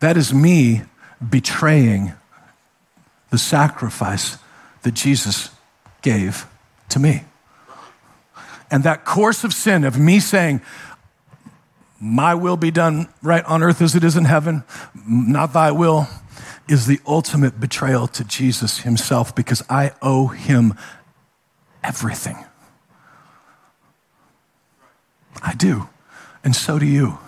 that 0.01 0.17
is 0.17 0.35
me 0.35 0.83
betraying 1.31 2.15
the 3.31 3.39
sacrifice 3.39 4.37
that 4.83 4.95
Jesus 4.95 5.51
gave 6.03 6.47
to 6.89 6.99
me. 6.99 7.25
And 8.73 8.85
that 8.85 9.05
course 9.05 9.45
of 9.45 9.53
sin, 9.53 9.85
of 9.85 9.99
me 9.99 10.19
saying, 10.19 10.63
my 12.01 12.35
will 12.35 12.57
be 12.57 12.71
done 12.71 13.07
right 13.23 13.45
on 13.45 13.63
earth 13.63 13.83
as 13.83 13.95
it 13.95 14.03
is 14.03 14.17
in 14.17 14.25
heaven, 14.25 14.65
not 15.07 15.53
thy 15.53 15.71
will, 15.71 16.09
is 16.69 16.87
the 16.87 16.99
ultimate 17.07 17.61
betrayal 17.61 18.09
to 18.09 18.25
Jesus 18.25 18.81
himself 18.81 19.35
because 19.35 19.63
I 19.69 19.93
owe 20.01 20.29
him 20.29 20.75
everything. 21.85 22.45
I 25.43 25.55
do, 25.55 25.89
and 26.43 26.57
so 26.57 26.79
do 26.79 26.87
you. 26.87 27.19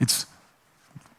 It's 0.00 0.26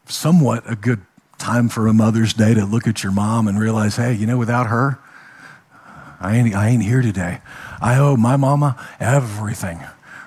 somewhat 0.06 0.70
a 0.70 0.76
good 0.76 1.00
time 1.38 1.68
for 1.70 1.86
a 1.86 1.94
Mother's 1.94 2.34
Day 2.34 2.52
to 2.52 2.66
look 2.66 2.86
at 2.86 3.02
your 3.02 3.12
mom 3.12 3.48
and 3.48 3.58
realize, 3.58 3.96
hey, 3.96 4.12
you 4.12 4.26
know, 4.26 4.36
without 4.36 4.66
her, 4.66 4.98
I 6.20 6.36
ain't, 6.36 6.54
I 6.54 6.68
ain't 6.68 6.82
here 6.82 7.00
today. 7.00 7.40
I 7.80 7.98
owe 7.98 8.16
my 8.16 8.36
mama 8.36 8.76
everything, 8.98 9.80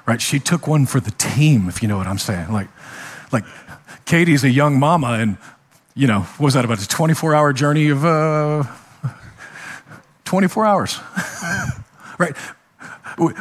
right? 0.05 0.21
She 0.21 0.39
took 0.39 0.67
one 0.67 0.85
for 0.85 0.99
the 0.99 1.11
team, 1.11 1.67
if 1.69 1.81
you 1.81 1.87
know 1.87 1.97
what 1.97 2.07
I'm 2.07 2.17
saying. 2.17 2.51
Like, 2.51 2.67
like 3.31 3.45
Katie's 4.05 4.43
a 4.43 4.49
young 4.49 4.79
mama, 4.79 5.13
and 5.19 5.37
you 5.95 6.07
know, 6.07 6.21
what 6.21 6.45
was 6.45 6.53
that 6.55 6.65
about 6.65 6.81
a 6.81 6.87
24 6.87 7.35
hour 7.35 7.53
journey 7.53 7.89
of 7.89 8.03
uh, 8.03 8.63
24 10.25 10.65
hours, 10.65 10.99
right? 12.17 12.35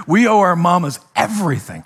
We 0.06 0.26
owe 0.26 0.40
our 0.40 0.56
mamas 0.56 1.00
everything 1.16 1.84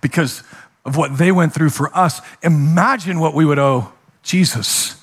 because 0.00 0.44
of 0.84 0.96
what 0.96 1.18
they 1.18 1.32
went 1.32 1.52
through 1.52 1.70
for 1.70 1.94
us. 1.96 2.20
Imagine 2.42 3.18
what 3.18 3.34
we 3.34 3.44
would 3.44 3.58
owe 3.58 3.92
Jesus, 4.22 4.95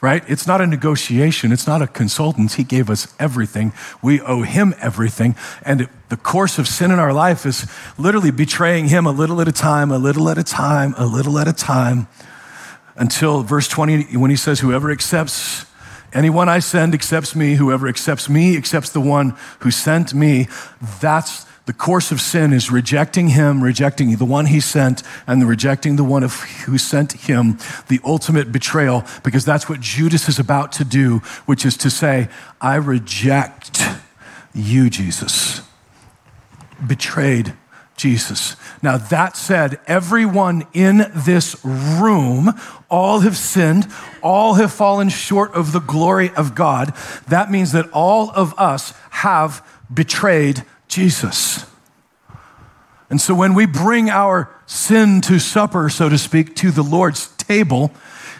right? 0.00 0.22
It's 0.28 0.46
not 0.46 0.60
a 0.60 0.66
negotiation, 0.66 1.52
it's 1.52 1.66
not 1.66 1.82
a 1.82 1.86
consultant. 1.86 2.54
He 2.54 2.64
gave 2.64 2.90
us 2.90 3.14
everything. 3.18 3.72
We 4.02 4.20
owe 4.20 4.42
him 4.42 4.74
everything. 4.80 5.36
And 5.62 5.88
the 6.08 6.16
course 6.16 6.58
of 6.58 6.68
sin 6.68 6.90
in 6.90 6.98
our 6.98 7.12
life 7.12 7.46
is 7.46 7.66
literally 7.98 8.30
betraying 8.30 8.88
him 8.88 9.06
a 9.06 9.10
little 9.10 9.40
at 9.40 9.48
a 9.48 9.52
time, 9.52 9.90
a 9.90 9.98
little 9.98 10.28
at 10.28 10.38
a 10.38 10.44
time, 10.44 10.94
a 10.98 11.06
little 11.06 11.38
at 11.38 11.48
a 11.48 11.52
time, 11.52 12.08
until 12.96 13.42
verse 13.42 13.68
20, 13.68 14.16
when 14.16 14.30
he 14.30 14.36
says, 14.36 14.60
Whoever 14.60 14.90
accepts 14.90 15.66
anyone 16.12 16.48
I 16.48 16.60
send 16.60 16.94
accepts 16.94 17.34
me, 17.34 17.54
whoever 17.54 17.88
accepts 17.88 18.28
me 18.28 18.56
accepts 18.56 18.90
the 18.90 19.00
one 19.00 19.36
who 19.60 19.70
sent 19.70 20.14
me. 20.14 20.48
That's 21.00 21.45
the 21.66 21.72
course 21.72 22.12
of 22.12 22.20
sin 22.20 22.52
is 22.52 22.70
rejecting 22.70 23.28
him, 23.28 23.62
rejecting 23.62 24.16
the 24.16 24.24
one 24.24 24.46
he 24.46 24.60
sent, 24.60 25.02
and 25.26 25.42
the 25.42 25.46
rejecting 25.46 25.96
the 25.96 26.04
one 26.04 26.22
of, 26.22 26.34
who 26.64 26.78
sent 26.78 27.12
him, 27.12 27.58
the 27.88 28.00
ultimate 28.04 28.52
betrayal, 28.52 29.04
because 29.24 29.44
that's 29.44 29.68
what 29.68 29.80
Judas 29.80 30.28
is 30.28 30.38
about 30.38 30.70
to 30.72 30.84
do, 30.84 31.18
which 31.44 31.66
is 31.66 31.76
to 31.78 31.90
say, 31.90 32.28
I 32.60 32.76
reject 32.76 33.82
you, 34.54 34.88
Jesus. 34.88 35.60
Betrayed 36.86 37.54
Jesus. 37.96 38.56
Now, 38.80 38.96
that 38.98 39.36
said, 39.36 39.80
everyone 39.88 40.66
in 40.72 41.10
this 41.14 41.56
room, 41.64 42.52
all 42.88 43.20
have 43.20 43.36
sinned, 43.36 43.88
all 44.22 44.54
have 44.54 44.72
fallen 44.72 45.08
short 45.08 45.52
of 45.54 45.72
the 45.72 45.80
glory 45.80 46.30
of 46.36 46.54
God. 46.54 46.94
That 47.28 47.50
means 47.50 47.72
that 47.72 47.90
all 47.92 48.30
of 48.30 48.54
us 48.56 48.92
have 49.10 49.66
betrayed 49.92 50.64
Jesus. 50.88 51.66
And 53.08 53.20
so 53.20 53.34
when 53.34 53.54
we 53.54 53.66
bring 53.66 54.10
our 54.10 54.50
sin 54.66 55.20
to 55.22 55.38
supper, 55.38 55.88
so 55.88 56.08
to 56.08 56.18
speak, 56.18 56.56
to 56.56 56.70
the 56.70 56.82
Lord's 56.82 57.28
table, 57.36 57.92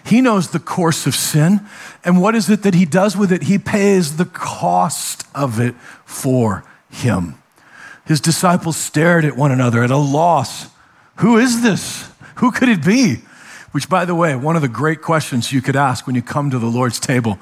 He 0.05 0.21
knows 0.21 0.51
the 0.51 0.59
course 0.59 1.07
of 1.07 1.15
sin. 1.15 1.61
And 2.05 2.21
what 2.21 2.35
is 2.35 2.51
it 2.51 2.63
that 2.63 2.75
He 2.75 2.85
does 2.85 3.17
with 3.17 3.31
it? 3.31 3.45
He 3.45 3.59
pays 3.59 4.17
the 4.17 4.25
cost 4.25 5.25
of 5.35 5.61
it 5.61 5.75
for 6.05 6.65
Him. 6.91 7.37
His 8.07 8.21
disciples 8.21 8.77
stared 8.77 9.25
at 9.25 9.37
one 9.37 9.53
another 9.53 9.83
at 9.83 9.91
a 9.91 9.97
loss. 9.97 10.69
Who 11.17 11.39
is 11.39 11.63
this? 11.63 12.11
Who 12.37 12.51
could 12.51 12.69
it 12.69 12.85
be? 12.85 13.17
Which, 13.73 13.89
by 13.89 14.05
the 14.05 14.15
way, 14.15 14.35
one 14.37 14.57
of 14.57 14.63
the 14.63 14.69
great 14.69 15.03
questions 15.03 15.53
you 15.53 15.61
could 15.61 15.77
ask 15.77 16.07
when 16.07 16.17
you 16.17 16.23
come 16.23 16.51
to 16.51 16.59
the 16.59 16.67
Lord's 16.67 17.01
table 17.01 17.39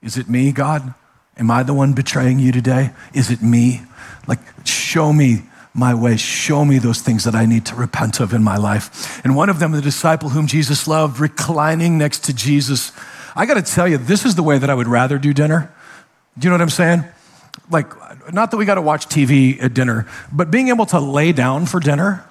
is 0.00 0.16
it 0.16 0.28
me, 0.28 0.52
God? 0.52 0.94
Am 1.38 1.50
I 1.50 1.62
the 1.62 1.74
one 1.74 1.92
betraying 1.92 2.38
you 2.38 2.52
today? 2.52 2.90
Is 3.14 3.30
it 3.30 3.42
me? 3.42 3.82
Like, 4.26 4.40
show 4.66 5.12
me 5.12 5.42
my 5.72 5.94
way. 5.94 6.16
Show 6.16 6.64
me 6.64 6.78
those 6.78 7.00
things 7.00 7.24
that 7.24 7.34
I 7.34 7.46
need 7.46 7.64
to 7.66 7.76
repent 7.76 8.20
of 8.20 8.34
in 8.34 8.42
my 8.42 8.56
life. 8.56 9.24
And 9.24 9.36
one 9.36 9.48
of 9.48 9.60
them, 9.60 9.72
the 9.72 9.80
disciple 9.80 10.30
whom 10.30 10.46
Jesus 10.46 10.88
loved, 10.88 11.20
reclining 11.20 11.96
next 11.96 12.24
to 12.24 12.34
Jesus. 12.34 12.92
I 13.36 13.46
got 13.46 13.54
to 13.54 13.62
tell 13.62 13.86
you, 13.86 13.98
this 13.98 14.24
is 14.24 14.34
the 14.34 14.42
way 14.42 14.58
that 14.58 14.68
I 14.68 14.74
would 14.74 14.88
rather 14.88 15.18
do 15.18 15.32
dinner. 15.32 15.72
Do 16.36 16.46
you 16.46 16.50
know 16.50 16.54
what 16.54 16.62
I'm 16.62 16.70
saying? 16.70 17.04
Like, 17.70 17.92
not 18.32 18.50
that 18.50 18.56
we 18.56 18.64
got 18.64 18.74
to 18.74 18.82
watch 18.82 19.06
TV 19.06 19.62
at 19.62 19.74
dinner, 19.74 20.06
but 20.32 20.50
being 20.50 20.68
able 20.68 20.86
to 20.86 20.98
lay 20.98 21.32
down 21.32 21.66
for 21.66 21.80
dinner. 21.80 22.24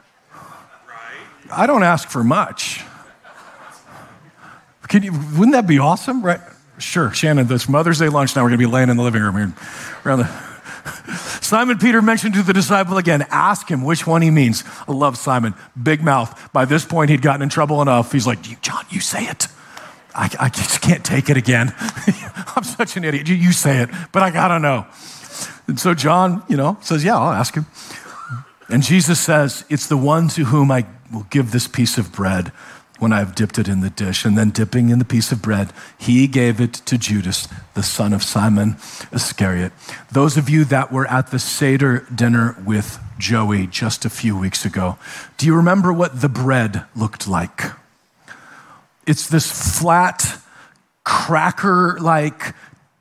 I 1.52 1.65
don't 1.65 1.84
ask 1.84 2.10
for 2.10 2.24
much. 2.24 2.84
Can 4.88 5.04
you, 5.04 5.12
wouldn't 5.12 5.52
that 5.52 5.67
be 5.67 5.80
awesome? 5.80 6.22
Right? 6.22 6.39
Sure, 6.79 7.11
Shannon, 7.11 7.47
this 7.47 7.67
Mother's 7.67 7.99
Day 7.99 8.09
lunch 8.09 8.35
now, 8.35 8.43
we're 8.43 8.49
going 8.49 8.59
to 8.59 8.67
be 8.67 8.71
laying 8.71 8.89
in 8.89 8.97
the 8.97 9.03
living 9.03 9.21
room 9.21 9.35
here 9.35 9.53
around 10.05 10.19
the. 10.19 10.47
Simon 11.41 11.77
Peter 11.77 12.01
mentioned 12.01 12.35
to 12.35 12.43
the 12.43 12.53
disciple 12.53 12.97
again, 12.97 13.25
ask 13.29 13.69
him 13.69 13.83
which 13.83 14.05
one 14.05 14.21
he 14.21 14.29
means. 14.29 14.63
I 14.87 14.91
love 14.91 15.17
Simon, 15.17 15.55
big 15.81 16.03
mouth. 16.03 16.51
By 16.53 16.65
this 16.65 16.85
point, 16.85 17.09
he'd 17.09 17.21
gotten 17.21 17.41
in 17.41 17.49
trouble 17.49 17.81
enough. 17.81 18.11
He's 18.11 18.27
like, 18.27 18.61
John, 18.61 18.85
you 18.89 18.99
say 18.99 19.25
it. 19.25 19.47
I, 20.13 20.29
I 20.39 20.49
just 20.49 20.81
can't 20.81 21.03
take 21.03 21.29
it 21.29 21.37
again. 21.37 21.73
I'm 22.55 22.63
such 22.63 22.97
an 22.97 23.03
idiot. 23.03 23.27
You, 23.27 23.35
you 23.35 23.51
say 23.51 23.81
it, 23.81 23.89
but 24.11 24.23
I 24.23 24.31
gotta 24.31 24.59
know. 24.59 24.85
And 25.67 25.79
so 25.79 25.93
John, 25.93 26.43
you 26.47 26.57
know, 26.57 26.77
says, 26.81 27.03
Yeah, 27.03 27.17
I'll 27.17 27.31
ask 27.31 27.53
him. 27.53 27.65
And 28.69 28.81
Jesus 28.81 29.19
says, 29.19 29.65
It's 29.69 29.87
the 29.87 29.97
one 29.97 30.27
to 30.29 30.45
whom 30.45 30.71
I 30.71 30.85
will 31.11 31.27
give 31.29 31.51
this 31.51 31.67
piece 31.67 31.97
of 31.97 32.11
bread 32.11 32.51
when 32.99 33.13
I 33.13 33.19
have 33.19 33.36
dipped 33.36 33.60
it 33.60 33.67
in 33.67 33.81
the 33.81 33.89
dish. 33.89 34.25
And 34.25 34.38
then, 34.38 34.49
dipping 34.49 34.89
in 34.89 34.99
the 34.99 35.05
piece 35.05 35.31
of 35.31 35.41
bread, 35.41 35.71
he 35.97 36.27
gave 36.27 36.60
it 36.60 36.73
to 36.73 36.97
Judas, 36.97 37.47
the 37.73 37.83
son 37.83 38.13
of 38.13 38.23
Simon 38.23 38.77
Iscariot. 39.12 39.71
Those 40.12 40.38
of 40.38 40.49
you 40.49 40.65
that 40.65 40.91
were 40.91 41.07
at 41.07 41.31
the 41.31 41.39
Seder 41.39 42.05
dinner 42.13 42.55
with 42.65 42.99
Joey 43.17 43.67
just 43.67 44.05
a 44.05 44.10
few 44.10 44.38
weeks 44.38 44.65
ago, 44.65 44.97
do 45.38 45.45
you 45.45 45.55
remember 45.55 45.93
what 45.93 46.21
the 46.21 46.29
bread 46.29 46.86
looked 46.95 47.27
like? 47.27 47.63
It's 49.05 49.27
this 49.27 49.79
flat, 49.79 50.39
cracker 51.03 51.97
like, 51.99 52.53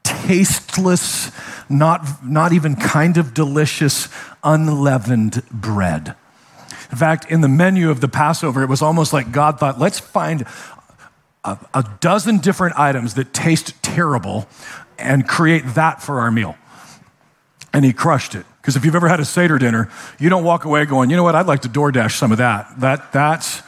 tasteless, 0.05 1.33
not, 1.69 2.25
not 2.25 2.53
even 2.53 2.77
kind 2.77 3.17
of 3.17 3.35
delicious, 3.35 4.09
unleavened 4.45 5.43
bread. 5.51 6.15
In 6.91 6.97
fact, 6.97 7.31
in 7.31 7.41
the 7.41 7.49
menu 7.49 7.91
of 7.91 8.01
the 8.01 8.09
Passover, 8.09 8.63
it 8.63 8.69
was 8.69 8.83
almost 8.83 9.13
like 9.13 9.33
God 9.33 9.59
thought, 9.59 9.79
let's 9.79 9.99
find 9.99 10.47
a, 11.45 11.59
a 11.75 11.85
dozen 12.01 12.39
different 12.39 12.79
items 12.79 13.15
that 13.15 13.33
taste 13.33 13.75
terrible 13.83 14.49
and 14.99 15.27
create 15.27 15.65
that 15.75 16.03
for 16.03 16.21
our 16.21 16.31
meal. 16.31 16.57
And 17.73 17.85
he 17.85 17.93
crushed 17.93 18.35
it. 18.35 18.47
Because 18.61 18.77
if 18.77 18.85
you've 18.85 18.97
ever 18.97 19.09
had 19.09 19.21
a 19.21 19.25
Seder 19.25 19.59
dinner, 19.59 19.89
you 20.19 20.29
don't 20.29 20.43
walk 20.43 20.65
away 20.65 20.85
going, 20.87 21.11
you 21.11 21.17
know 21.17 21.23
what, 21.23 21.37
I'd 21.37 21.47
like 21.47 21.63
to 21.63 21.69
DoorDash 21.69 22.17
some 22.17 22.33
of 22.33 22.39
that. 22.39 22.81
That, 22.81 23.13
that's, 23.13 23.63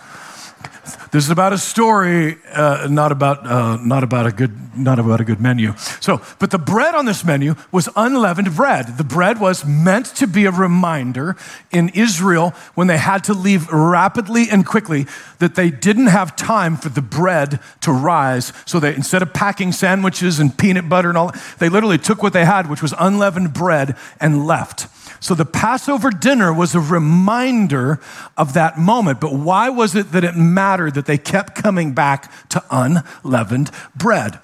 this 1.11 1.25
is 1.25 1.31
about 1.31 1.53
a 1.53 1.59
story, 1.59 2.37
uh, 2.53 2.87
not 2.91 3.13
about 3.13 3.47
uh, 3.47 3.77
not 3.77 4.05
about 4.05 4.27
a 4.27 4.33
good 4.33 4.77
not 4.77 4.99
about 4.99 5.21
a 5.21 5.25
good 5.25 5.41
menu. 5.41 5.75
So, 6.01 6.21
but 6.39 6.51
the 6.51 6.59
bread 6.59 6.95
on 6.95 7.05
this 7.05 7.25
menu 7.25 7.55
was 7.73 7.89
unleavened 7.97 8.55
bread. 8.55 8.99
The 8.99 9.05
bread 9.05 9.41
was 9.41 9.65
meant 9.65 10.07
to 10.17 10.27
be 10.27 10.47
a 10.47 10.51
reminder 10.51 11.37
in 11.71 11.89
Israel 11.91 12.51
when 12.75 12.87
they 12.87 12.99
had 12.99 13.25
to 13.25 13.35
leave 13.35 13.71
rapidly 13.73 14.47
and 14.51 14.65
quickly 14.65 15.07
that 15.39 15.55
they 15.55 15.71
didn't 15.71 16.07
have 16.07 16.37
time 16.37 16.77
for 16.77 16.89
the 16.89 17.03
bread 17.03 17.61
to 17.81 17.93
rise. 17.93 18.53
So 18.67 18.81
they 18.81 18.95
instead 18.95 19.23
of 19.23 19.33
packing 19.33 19.73
sandwiches 19.73 20.39
and 20.39 20.57
peanut 20.57 20.89
butter 20.89 21.09
and 21.09 21.19
all, 21.19 21.33
they 21.59 21.69
literally 21.69 21.99
took 21.99 22.23
what 22.23 22.33
they 22.33 22.45
had, 22.45 22.71
which 22.71 22.83
was 22.83 22.95
unleavened 22.99 23.53
bread, 23.53 23.97
and 24.21 24.47
left. 24.47 24.87
So 25.21 25.35
the 25.35 25.45
Passover 25.45 26.11
dinner 26.11 26.53
was 26.53 26.75
a 26.75 26.81
reminder 26.81 28.01
of 28.37 28.55
that 28.55 28.79
moment. 28.79 29.21
But 29.21 29.35
why 29.35 29.69
was 29.69 29.95
it 29.95 30.13
that 30.13 30.25
it 30.25 30.37
mattered 30.37 30.95
that 30.95 31.07
they 31.07 31.19
kept 31.19 31.55
coming 31.55 31.93
back 31.93 32.33
to 32.51 32.63
unleavened 32.71 33.71
bread? 33.97 34.41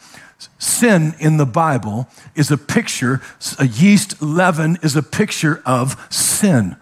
Sin 0.58 1.14
in 1.18 1.36
the 1.36 1.46
Bible 1.46 2.08
is 2.34 2.50
a 2.50 2.58
picture, 2.58 3.20
a 3.58 3.66
yeast 3.66 4.20
leaven 4.20 4.78
is 4.82 4.96
a 4.96 5.02
picture 5.02 5.62
of 5.64 5.96
sin 6.10 6.76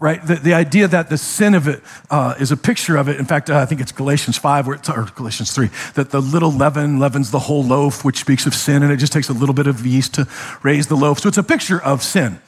right? 0.00 0.26
The, 0.26 0.34
the, 0.34 0.52
idea 0.52 0.86
that 0.88 1.08
the 1.08 1.16
sin 1.16 1.54
of 1.54 1.66
it 1.66 1.80
uh, 2.10 2.34
is 2.38 2.52
a 2.52 2.58
picture 2.58 2.96
of 2.96 3.08
it. 3.08 3.18
In 3.18 3.24
fact, 3.24 3.48
uh, 3.48 3.56
I 3.56 3.64
think 3.64 3.80
it's 3.80 3.90
Galatians 3.90 4.36
5 4.36 4.68
or 4.68 4.76
Galatians 5.14 5.52
3, 5.52 5.70
that 5.94 6.10
the 6.10 6.20
little 6.20 6.52
leaven 6.52 6.98
leavens 6.98 7.30
the 7.30 7.38
whole 7.38 7.64
loaf, 7.64 8.04
which 8.04 8.18
speaks 8.18 8.44
of 8.44 8.54
sin, 8.54 8.82
and 8.82 8.92
it 8.92 8.98
just 8.98 9.14
takes 9.14 9.30
a 9.30 9.32
little 9.32 9.54
bit 9.54 9.66
of 9.66 9.86
yeast 9.86 10.14
to 10.14 10.28
raise 10.62 10.88
the 10.88 10.94
loaf. 10.94 11.20
So 11.20 11.28
it's 11.28 11.38
a 11.38 11.42
picture 11.42 11.80
of 11.80 12.02
sin. 12.02 12.38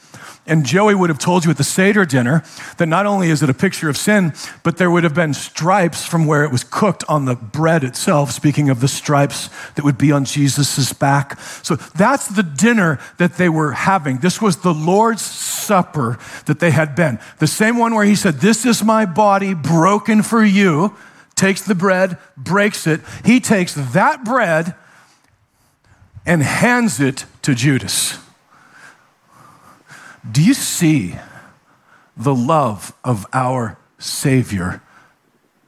And 0.47 0.65
Joey 0.65 0.95
would 0.95 1.09
have 1.09 1.19
told 1.19 1.43
you 1.43 1.51
at 1.51 1.57
the 1.57 1.63
Seder 1.63 2.05
dinner 2.05 2.41
that 2.77 2.85
not 2.85 3.05
only 3.05 3.29
is 3.29 3.43
it 3.43 3.49
a 3.49 3.53
picture 3.53 3.89
of 3.89 3.97
sin, 3.97 4.33
but 4.63 4.77
there 4.77 4.89
would 4.89 5.03
have 5.03 5.13
been 5.13 5.33
stripes 5.33 6.05
from 6.05 6.25
where 6.25 6.45
it 6.45 6.51
was 6.51 6.63
cooked 6.63 7.03
on 7.09 7.25
the 7.25 7.35
bread 7.35 7.83
itself, 7.83 8.31
speaking 8.31 8.69
of 8.69 8.79
the 8.79 8.87
stripes 8.87 9.49
that 9.75 9.83
would 9.83 9.97
be 9.97 10.11
on 10.11 10.23
Jesus' 10.23 10.93
back. 10.93 11.37
So 11.63 11.75
that's 11.75 12.29
the 12.29 12.43
dinner 12.43 12.97
that 13.17 13.33
they 13.33 13.49
were 13.49 13.73
having. 13.73 14.19
This 14.19 14.41
was 14.41 14.57
the 14.57 14.73
Lord's 14.73 15.21
Supper 15.21 16.17
that 16.45 16.59
they 16.59 16.71
had 16.71 16.95
been. 16.95 17.19
The 17.39 17.47
same 17.47 17.77
one 17.77 17.93
where 17.93 18.05
he 18.05 18.15
said, 18.15 18.35
This 18.35 18.65
is 18.65 18.83
my 18.83 19.05
body 19.05 19.53
broken 19.53 20.23
for 20.23 20.43
you, 20.43 20.95
takes 21.35 21.61
the 21.61 21.75
bread, 21.75 22.17
breaks 22.37 22.87
it. 22.87 23.01
He 23.25 23.41
takes 23.41 23.73
that 23.73 24.23
bread 24.23 24.75
and 26.25 26.41
hands 26.41 27.01
it 27.01 27.25
to 27.41 27.53
Judas. 27.53 28.17
Do 30.29 30.43
you 30.43 30.53
see 30.53 31.15
the 32.15 32.35
love 32.35 32.93
of 33.03 33.25
our 33.33 33.77
Savior 33.97 34.81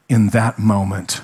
in 0.07 0.29
that 0.29 0.59
moment? 0.59 1.21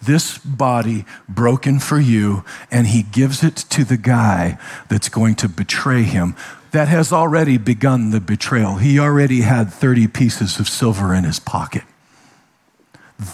This 0.00 0.38
body 0.38 1.04
broken 1.28 1.80
for 1.80 1.98
you, 1.98 2.44
and 2.70 2.86
he 2.86 3.02
gives 3.02 3.42
it 3.42 3.56
to 3.70 3.84
the 3.84 3.96
guy 3.96 4.58
that's 4.88 5.08
going 5.08 5.34
to 5.36 5.48
betray 5.48 6.02
him. 6.02 6.36
That 6.70 6.88
has 6.88 7.12
already 7.12 7.58
begun 7.58 8.10
the 8.10 8.20
betrayal. 8.20 8.76
He 8.76 8.98
already 8.98 9.40
had 9.40 9.72
30 9.72 10.06
pieces 10.08 10.60
of 10.60 10.68
silver 10.68 11.14
in 11.14 11.24
his 11.24 11.40
pocket. 11.40 11.82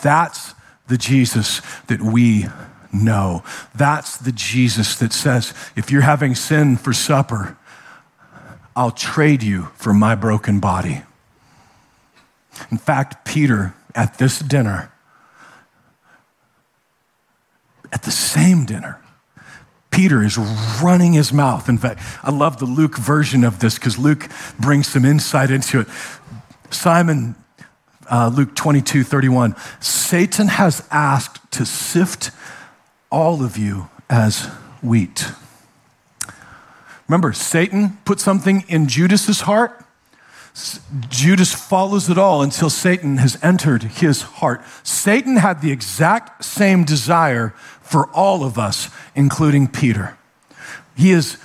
That's 0.02 0.54
the 0.88 0.96
Jesus 0.96 1.60
that 1.88 2.00
we 2.00 2.46
know. 2.92 3.42
That's 3.74 4.16
the 4.16 4.32
Jesus 4.32 4.96
that 4.96 5.12
says, 5.12 5.52
if 5.76 5.90
you're 5.90 6.02
having 6.02 6.34
sin 6.34 6.76
for 6.76 6.92
supper, 6.92 7.56
I'll 8.76 8.90
trade 8.90 9.42
you 9.42 9.68
for 9.76 9.92
my 9.92 10.14
broken 10.14 10.60
body. 10.60 11.02
In 12.70 12.78
fact, 12.78 13.24
Peter, 13.24 13.74
at 13.94 14.18
this 14.18 14.38
dinner, 14.40 14.92
at 17.92 18.02
the 18.02 18.10
same 18.10 18.64
dinner, 18.64 19.00
Peter 19.90 20.24
is 20.24 20.36
running 20.82 21.12
his 21.12 21.32
mouth. 21.32 21.68
In 21.68 21.78
fact, 21.78 22.00
I 22.24 22.32
love 22.32 22.58
the 22.58 22.64
Luke 22.64 22.98
version 22.98 23.44
of 23.44 23.60
this 23.60 23.76
because 23.76 23.96
Luke 23.96 24.28
brings 24.58 24.88
some 24.88 25.04
insight 25.04 25.52
into 25.52 25.80
it. 25.80 25.86
Simon, 26.70 27.36
uh, 28.10 28.32
Luke 28.34 28.56
22 28.56 29.04
31, 29.04 29.54
Satan 29.78 30.48
has 30.48 30.86
asked 30.90 31.40
to 31.52 31.64
sift 31.64 32.32
all 33.10 33.44
of 33.44 33.56
you 33.56 33.88
as 34.10 34.46
wheat. 34.82 35.30
Remember, 37.08 37.32
Satan 37.32 37.98
put 38.04 38.20
something 38.20 38.64
in 38.68 38.88
Judas's 38.88 39.42
heart. 39.42 39.84
Judas 41.08 41.52
follows 41.52 42.08
it 42.08 42.16
all 42.16 42.40
until 42.42 42.70
Satan 42.70 43.16
has 43.16 43.36
entered 43.42 43.82
his 43.82 44.22
heart. 44.22 44.62
Satan 44.82 45.36
had 45.36 45.60
the 45.60 45.72
exact 45.72 46.44
same 46.44 46.84
desire 46.84 47.50
for 47.82 48.08
all 48.10 48.44
of 48.44 48.58
us, 48.58 48.88
including 49.14 49.66
Peter. 49.66 50.16
He 50.96 51.10
has 51.10 51.38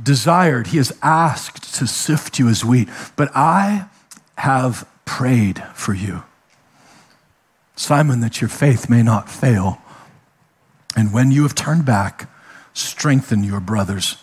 desired, 0.00 0.68
he 0.68 0.76
has 0.78 0.92
asked 1.02 1.74
to 1.76 1.86
sift 1.86 2.38
you 2.38 2.48
as 2.48 2.64
wheat, 2.64 2.88
but 3.16 3.30
I 3.34 3.86
have 4.38 4.86
prayed 5.04 5.62
for 5.74 5.94
you. 5.94 6.24
Simon, 7.76 8.20
that 8.20 8.40
your 8.40 8.48
faith 8.48 8.90
may 8.90 9.02
not 9.02 9.30
fail. 9.30 9.78
And 10.94 11.12
when 11.12 11.30
you 11.30 11.42
have 11.42 11.54
turned 11.54 11.84
back, 11.84 12.28
strengthen 12.74 13.44
your 13.44 13.60
brothers. 13.60 14.16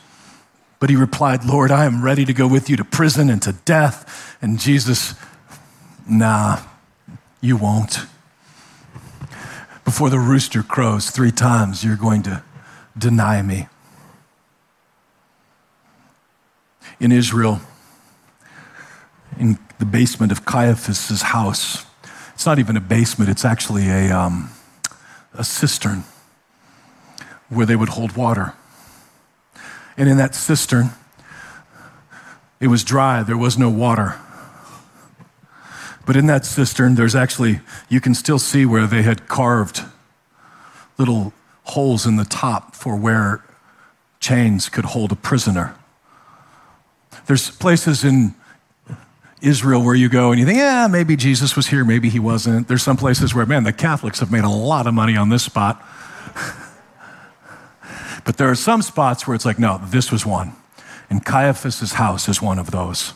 But 0.79 0.89
he 0.89 0.95
replied, 0.95 1.43
Lord, 1.43 1.71
I 1.71 1.85
am 1.85 2.03
ready 2.03 2.23
to 2.25 2.33
go 2.33 2.47
with 2.47 2.69
you 2.69 2.77
to 2.77 2.85
prison 2.85 3.29
and 3.29 3.41
to 3.41 3.51
death. 3.51 4.37
And 4.41 4.57
Jesus, 4.57 5.13
nah, 6.09 6.61
you 7.41 7.57
won't. 7.57 7.99
Before 9.83 10.09
the 10.09 10.19
rooster 10.19 10.63
crows 10.63 11.09
three 11.09 11.31
times, 11.31 11.83
you're 11.83 11.97
going 11.97 12.23
to 12.23 12.43
deny 12.97 13.41
me. 13.41 13.67
In 16.99 17.11
Israel, 17.11 17.61
in 19.37 19.57
the 19.79 19.85
basement 19.85 20.31
of 20.31 20.45
Caiaphas' 20.45 21.21
house, 21.21 21.85
it's 22.33 22.45
not 22.45 22.59
even 22.59 22.77
a 22.77 22.81
basement, 22.81 23.29
it's 23.29 23.43
actually 23.43 23.89
a, 23.89 24.11
um, 24.11 24.49
a 25.33 25.43
cistern 25.43 26.03
where 27.49 27.65
they 27.65 27.75
would 27.75 27.89
hold 27.89 28.15
water. 28.15 28.53
And 29.99 30.07
in 30.07 30.15
that 30.15 30.33
cistern, 30.33 30.91
it 32.61 32.67
was 32.67 32.85
dry, 32.85 33.21
there 33.21 33.37
was 33.37 33.57
no 33.57 33.69
water. 33.69 34.17
But 36.05 36.15
in 36.15 36.25
that 36.27 36.45
cistern, 36.45 36.95
there's 36.95 37.15
actually, 37.15 37.59
you 37.89 37.99
can 37.99 38.15
still 38.15 38.39
see 38.39 38.65
where 38.65 38.87
they 38.87 39.01
had 39.01 39.27
carved 39.27 39.81
little 40.97 41.33
holes 41.65 42.05
in 42.05 42.15
the 42.15 42.23
top 42.23 42.75
for 42.75 42.95
where 42.95 43.43
chains 44.21 44.69
could 44.69 44.85
hold 44.85 45.11
a 45.11 45.15
prisoner. 45.15 45.75
There's 47.27 47.51
places 47.51 48.05
in 48.05 48.35
Israel 49.41 49.83
where 49.83 49.95
you 49.95 50.07
go 50.07 50.31
and 50.31 50.39
you 50.39 50.45
think, 50.45 50.59
yeah, 50.59 50.87
maybe 50.89 51.17
Jesus 51.17 51.57
was 51.57 51.67
here, 51.67 51.83
maybe 51.83 52.07
he 52.07 52.19
wasn't. 52.19 52.69
There's 52.69 52.83
some 52.83 52.97
places 52.97 53.35
where, 53.35 53.45
man, 53.45 53.65
the 53.65 53.73
Catholics 53.73 54.21
have 54.21 54.31
made 54.31 54.45
a 54.45 54.49
lot 54.49 54.87
of 54.87 54.93
money 54.93 55.17
on 55.17 55.27
this 55.27 55.43
spot. 55.43 55.85
But 58.29 58.37
there 58.37 58.51
are 58.51 58.53
some 58.53 58.83
spots 58.83 59.25
where 59.25 59.33
it's 59.33 59.43
like, 59.43 59.57
no, 59.57 59.81
this 59.85 60.11
was 60.11 60.23
one. 60.23 60.53
And 61.09 61.25
Caiaphas' 61.25 61.93
house 61.93 62.29
is 62.29 62.39
one 62.39 62.59
of 62.59 62.69
those. 62.69 63.15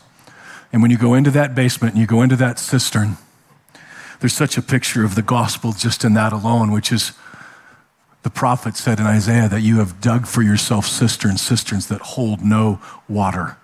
And 0.71 0.81
when 0.81 0.89
you 0.89 0.97
go 0.97 1.13
into 1.13 1.29
that 1.29 1.53
basement 1.53 1.93
and 1.93 2.01
you 2.01 2.07
go 2.07 2.23
into 2.23 2.35
that 2.37 2.57
cistern, 2.57 3.17
there's 4.19 4.33
such 4.33 4.57
a 4.57 4.61
picture 4.63 5.05
of 5.05 5.13
the 5.13 5.21
gospel 5.21 5.71
just 5.71 6.03
in 6.03 6.15
that 6.15 6.33
alone, 6.33 6.71
which 6.71 6.91
is 6.91 7.11
the 8.23 8.31
prophet 8.31 8.75
said 8.75 8.99
in 8.99 9.05
Isaiah 9.05 9.47
that 9.49 9.61
you 9.61 9.77
have 9.77 10.01
dug 10.01 10.25
for 10.25 10.41
yourself 10.41 10.87
cisterns, 10.87 11.43
cisterns 11.43 11.89
that 11.89 12.01
hold 12.01 12.41
no 12.41 12.81
water. 13.07 13.57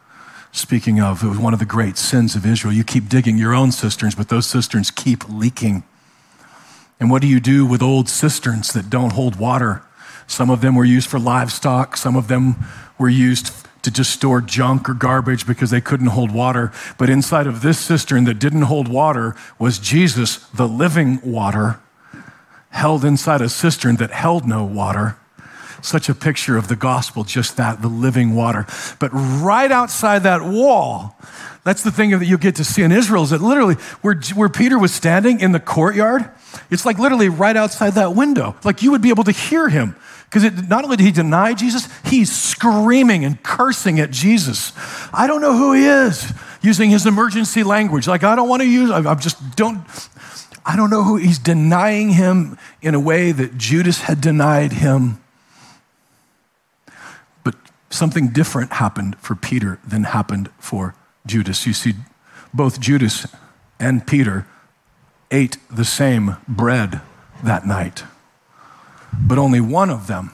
Speaking 0.51 1.01
of, 1.01 1.23
it 1.23 1.29
was 1.29 1.39
one 1.39 1.53
of 1.53 1.59
the 1.59 1.65
great 1.65 1.97
sins 1.97 2.35
of 2.35 2.45
Israel. 2.45 2.75
You 2.75 2.83
keep 2.83 3.09
digging 3.09 3.39
your 3.39 3.55
own 3.55 3.71
cisterns, 3.71 4.13
but 4.13 4.29
those 4.29 4.45
cisterns 4.45 4.91
keep 4.91 5.27
leaking. 5.27 5.81
And 6.99 7.09
what 7.09 7.23
do 7.23 7.27
you 7.27 7.39
do 7.39 7.65
with 7.65 7.81
old 7.81 8.07
cisterns 8.07 8.71
that 8.73 8.91
don't 8.91 9.13
hold 9.13 9.37
water? 9.37 9.81
Some 10.29 10.51
of 10.51 10.61
them 10.61 10.75
were 10.75 10.85
used 10.85 11.09
for 11.09 11.19
livestock, 11.19 11.97
some 11.97 12.15
of 12.15 12.27
them 12.27 12.55
were 12.99 13.09
used 13.09 13.51
to 13.81 13.89
just 13.89 14.11
store 14.11 14.41
junk 14.41 14.87
or 14.87 14.93
garbage 14.93 15.47
because 15.47 15.71
they 15.71 15.81
couldn't 15.81 16.07
hold 16.07 16.31
water. 16.31 16.71
But 16.99 17.09
inside 17.09 17.47
of 17.47 17.61
this 17.63 17.79
cistern 17.79 18.25
that 18.25 18.35
didn't 18.35 18.63
hold 18.63 18.87
water 18.87 19.35
was 19.57 19.79
Jesus, 19.79 20.37
the 20.49 20.67
living 20.67 21.19
water, 21.23 21.79
held 22.69 23.03
inside 23.03 23.41
a 23.41 23.49
cistern 23.49 23.95
that 23.95 24.11
held 24.11 24.47
no 24.47 24.63
water. 24.63 25.17
Such 25.81 26.09
a 26.09 26.13
picture 26.13 26.57
of 26.57 26.67
the 26.67 26.75
gospel, 26.75 27.23
just 27.23 27.57
that, 27.57 27.81
the 27.81 27.87
living 27.87 28.35
water. 28.35 28.67
But 28.99 29.09
right 29.11 29.71
outside 29.71 30.23
that 30.23 30.43
wall, 30.43 31.17
that's 31.63 31.81
the 31.81 31.91
thing 31.91 32.11
that 32.11 32.25
you 32.25 32.37
get 32.37 32.57
to 32.57 32.63
see 32.63 32.83
in 32.83 32.91
Israel 32.91 33.23
is 33.23 33.31
that 33.31 33.41
literally 33.41 33.75
where, 34.01 34.15
where 34.35 34.49
Peter 34.49 34.77
was 34.77 34.93
standing 34.93 35.39
in 35.39 35.53
the 35.53 35.59
courtyard, 35.59 36.29
it's 36.69 36.85
like 36.85 36.99
literally 36.99 37.29
right 37.29 37.57
outside 37.57 37.93
that 37.93 38.13
window. 38.13 38.55
Like 38.63 38.83
you 38.83 38.91
would 38.91 39.01
be 39.01 39.09
able 39.09 39.23
to 39.23 39.31
hear 39.31 39.69
him 39.69 39.95
because 40.29 40.67
not 40.67 40.83
only 40.83 40.95
did 40.97 41.05
he 41.05 41.11
deny 41.11 41.53
Jesus, 41.53 41.87
he's 42.05 42.31
screaming 42.31 43.25
and 43.25 43.41
cursing 43.41 43.99
at 43.99 44.11
Jesus. 44.11 44.73
I 45.11 45.25
don't 45.25 45.41
know 45.41 45.57
who 45.57 45.73
he 45.73 45.85
is, 45.85 46.33
using 46.61 46.91
his 46.91 47.07
emergency 47.07 47.63
language. 47.63 48.07
Like, 48.07 48.23
I 48.23 48.35
don't 48.35 48.47
want 48.47 48.61
to 48.61 48.67
use, 48.67 48.91
I, 48.91 49.09
I 49.09 49.15
just 49.15 49.55
don't, 49.55 49.83
I 50.63 50.75
don't 50.75 50.91
know 50.91 51.03
who 51.03 51.15
he's 51.15 51.39
denying 51.39 52.09
him 52.09 52.59
in 52.79 52.93
a 52.93 52.99
way 52.99 53.31
that 53.31 53.57
Judas 53.57 54.01
had 54.01 54.21
denied 54.21 54.73
him. 54.73 55.19
But 57.43 57.55
something 57.89 58.27
different 58.27 58.73
happened 58.73 59.17
for 59.19 59.33
Peter 59.33 59.79
than 59.87 60.03
happened 60.03 60.51
for 60.59 60.93
Judas. 61.25 61.65
You 61.65 61.73
see, 61.73 61.93
both 62.53 62.79
Judas 62.79 63.25
and 63.79 64.05
Peter 64.05 64.45
ate 65.31 65.57
the 65.71 65.85
same 65.85 66.37
bread 66.47 67.01
that 67.43 67.65
night 67.65 68.03
but 69.13 69.37
only 69.37 69.61
one 69.61 69.89
of 69.89 70.07
them 70.07 70.31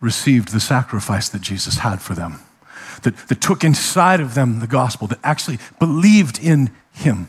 received 0.00 0.52
the 0.52 0.60
sacrifice 0.60 1.28
that 1.28 1.42
Jesus 1.42 1.78
had 1.78 2.00
for 2.00 2.14
them, 2.14 2.40
that, 3.02 3.16
that 3.28 3.40
took 3.40 3.62
inside 3.62 4.20
of 4.20 4.34
them 4.34 4.60
the 4.60 4.66
gospel, 4.66 5.06
that 5.08 5.18
actually 5.22 5.58
believed 5.78 6.38
in 6.42 6.70
him. 6.92 7.28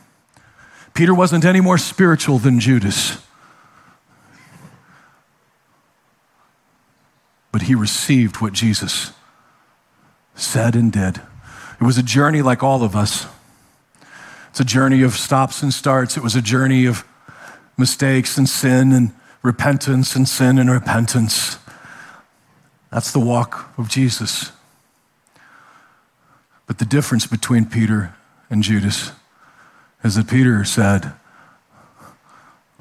Peter 0.93 1.13
wasn't 1.13 1.45
any 1.45 1.61
more 1.61 1.77
spiritual 1.77 2.37
than 2.37 2.59
Judas, 2.59 3.17
but 7.51 7.63
he 7.63 7.75
received 7.75 8.37
what 8.37 8.53
Jesus 8.53 9.11
said 10.35 10.75
and 10.75 10.91
did. 10.91 11.21
It 11.79 11.83
was 11.83 11.97
a 11.97 12.03
journey 12.03 12.41
like 12.41 12.63
all 12.63 12.83
of 12.83 12.95
us. 12.95 13.27
It's 14.49 14.59
a 14.59 14.65
journey 14.65 15.01
of 15.01 15.13
stops 15.13 15.63
and 15.63 15.73
starts. 15.73 16.17
It 16.17 16.23
was 16.23 16.35
a 16.35 16.41
journey 16.41 16.85
of 16.85 17.05
mistakes 17.77 18.37
and 18.37 18.47
sin 18.47 18.91
and 18.91 19.13
repentance 19.41 20.15
and 20.15 20.27
sin 20.27 20.57
and 20.57 20.69
repentance. 20.69 21.57
That's 22.91 23.11
the 23.11 23.19
walk 23.19 23.71
of 23.77 23.89
Jesus. 23.89 24.51
But 26.67 26.77
the 26.77 26.85
difference 26.85 27.25
between 27.25 27.65
Peter 27.65 28.15
and 28.49 28.63
Judas 28.63 29.11
is 30.03 30.15
that 30.15 30.27
Peter 30.29 30.63
said, 30.63 31.13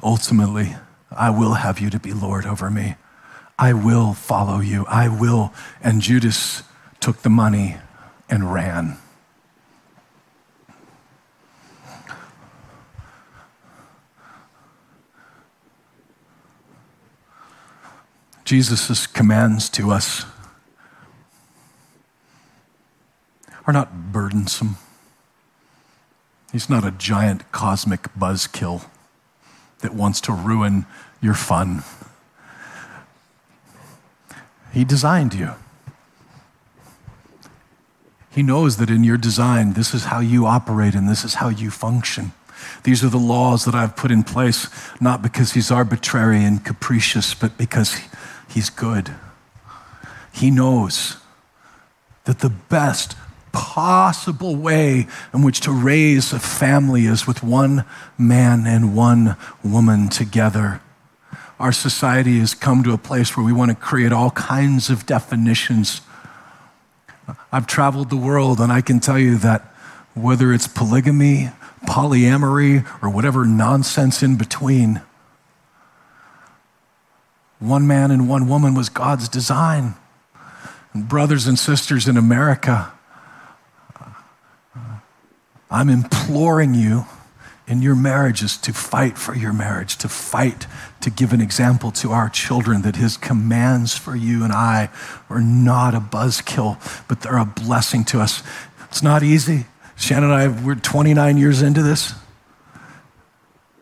ultimately, 0.02 0.76
I 1.10 1.30
will 1.30 1.54
have 1.54 1.80
you 1.80 1.90
to 1.90 1.98
be 1.98 2.12
Lord 2.12 2.46
over 2.46 2.70
me. 2.70 2.96
I 3.58 3.72
will 3.72 4.14
follow 4.14 4.60
you. 4.60 4.86
I 4.88 5.08
will. 5.08 5.52
And 5.82 6.00
Judas 6.00 6.62
took 7.00 7.22
the 7.22 7.30
money 7.30 7.76
and 8.28 8.52
ran. 8.52 8.96
Jesus' 18.50 19.06
commands 19.06 19.68
to 19.68 19.92
us 19.92 20.24
are 23.64 23.72
not 23.72 24.10
burdensome. 24.10 24.74
He's 26.50 26.68
not 26.68 26.84
a 26.84 26.90
giant 26.90 27.52
cosmic 27.52 28.12
buzzkill 28.18 28.86
that 29.82 29.94
wants 29.94 30.20
to 30.22 30.32
ruin 30.32 30.84
your 31.22 31.34
fun. 31.34 31.84
He 34.72 34.82
designed 34.82 35.32
you. 35.32 35.52
He 38.32 38.42
knows 38.42 38.78
that 38.78 38.90
in 38.90 39.04
your 39.04 39.16
design, 39.16 39.74
this 39.74 39.94
is 39.94 40.06
how 40.06 40.18
you 40.18 40.46
operate 40.46 40.96
and 40.96 41.08
this 41.08 41.24
is 41.24 41.34
how 41.34 41.50
you 41.50 41.70
function. 41.70 42.32
These 42.82 43.04
are 43.04 43.08
the 43.08 43.16
laws 43.16 43.64
that 43.64 43.76
I've 43.76 43.94
put 43.94 44.10
in 44.10 44.24
place, 44.24 44.68
not 45.00 45.22
because 45.22 45.52
he's 45.52 45.70
arbitrary 45.70 46.42
and 46.42 46.64
capricious, 46.64 47.32
but 47.32 47.56
because 47.56 47.96
he's 48.50 48.70
good. 48.70 49.14
He 50.32 50.50
knows 50.50 51.16
that 52.24 52.40
the 52.40 52.50
best 52.50 53.16
possible 53.52 54.54
way 54.54 55.06
in 55.34 55.42
which 55.42 55.60
to 55.60 55.72
raise 55.72 56.32
a 56.32 56.38
family 56.38 57.06
is 57.06 57.26
with 57.26 57.42
one 57.42 57.84
man 58.16 58.66
and 58.66 58.94
one 58.94 59.36
woman 59.64 60.08
together. 60.08 60.80
Our 61.58 61.72
society 61.72 62.38
has 62.38 62.54
come 62.54 62.82
to 62.84 62.92
a 62.92 62.98
place 62.98 63.36
where 63.36 63.44
we 63.44 63.52
want 63.52 63.70
to 63.70 63.74
create 63.74 64.12
all 64.12 64.30
kinds 64.30 64.88
of 64.88 65.06
definitions. 65.06 66.00
I've 67.52 67.66
traveled 67.66 68.10
the 68.10 68.16
world 68.16 68.60
and 68.60 68.72
I 68.72 68.80
can 68.80 69.00
tell 69.00 69.18
you 69.18 69.36
that 69.38 69.62
whether 70.14 70.52
it's 70.52 70.66
polygamy, 70.66 71.50
polyamory, 71.86 72.86
or 73.02 73.10
whatever 73.10 73.44
nonsense 73.44 74.22
in 74.22 74.36
between, 74.36 75.02
one 77.60 77.86
man 77.86 78.10
and 78.10 78.28
one 78.28 78.48
woman 78.48 78.74
was 78.74 78.88
God's 78.88 79.28
design. 79.28 79.94
And 80.92 81.08
brothers 81.08 81.46
and 81.46 81.58
sisters 81.58 82.08
in 82.08 82.16
America, 82.16 82.92
I'm 85.70 85.88
imploring 85.88 86.74
you 86.74 87.04
in 87.68 87.82
your 87.82 87.94
marriages 87.94 88.56
to 88.56 88.72
fight 88.72 89.16
for 89.16 89.36
your 89.36 89.52
marriage, 89.52 89.96
to 89.98 90.08
fight 90.08 90.66
to 91.00 91.10
give 91.10 91.32
an 91.32 91.40
example 91.40 91.92
to 91.92 92.10
our 92.10 92.28
children 92.28 92.82
that 92.82 92.96
his 92.96 93.16
commands 93.16 93.96
for 93.96 94.16
you 94.16 94.42
and 94.42 94.52
I 94.52 94.88
are 95.28 95.40
not 95.40 95.94
a 95.94 96.00
buzzkill, 96.00 96.78
but 97.06 97.20
they're 97.20 97.38
a 97.38 97.44
blessing 97.44 98.04
to 98.06 98.20
us. 98.20 98.42
It's 98.88 99.04
not 99.04 99.22
easy. 99.22 99.66
Shannon 99.94 100.30
and 100.30 100.32
I, 100.32 100.48
we're 100.48 100.74
29 100.74 101.36
years 101.36 101.62
into 101.62 101.82
this. 101.82 102.14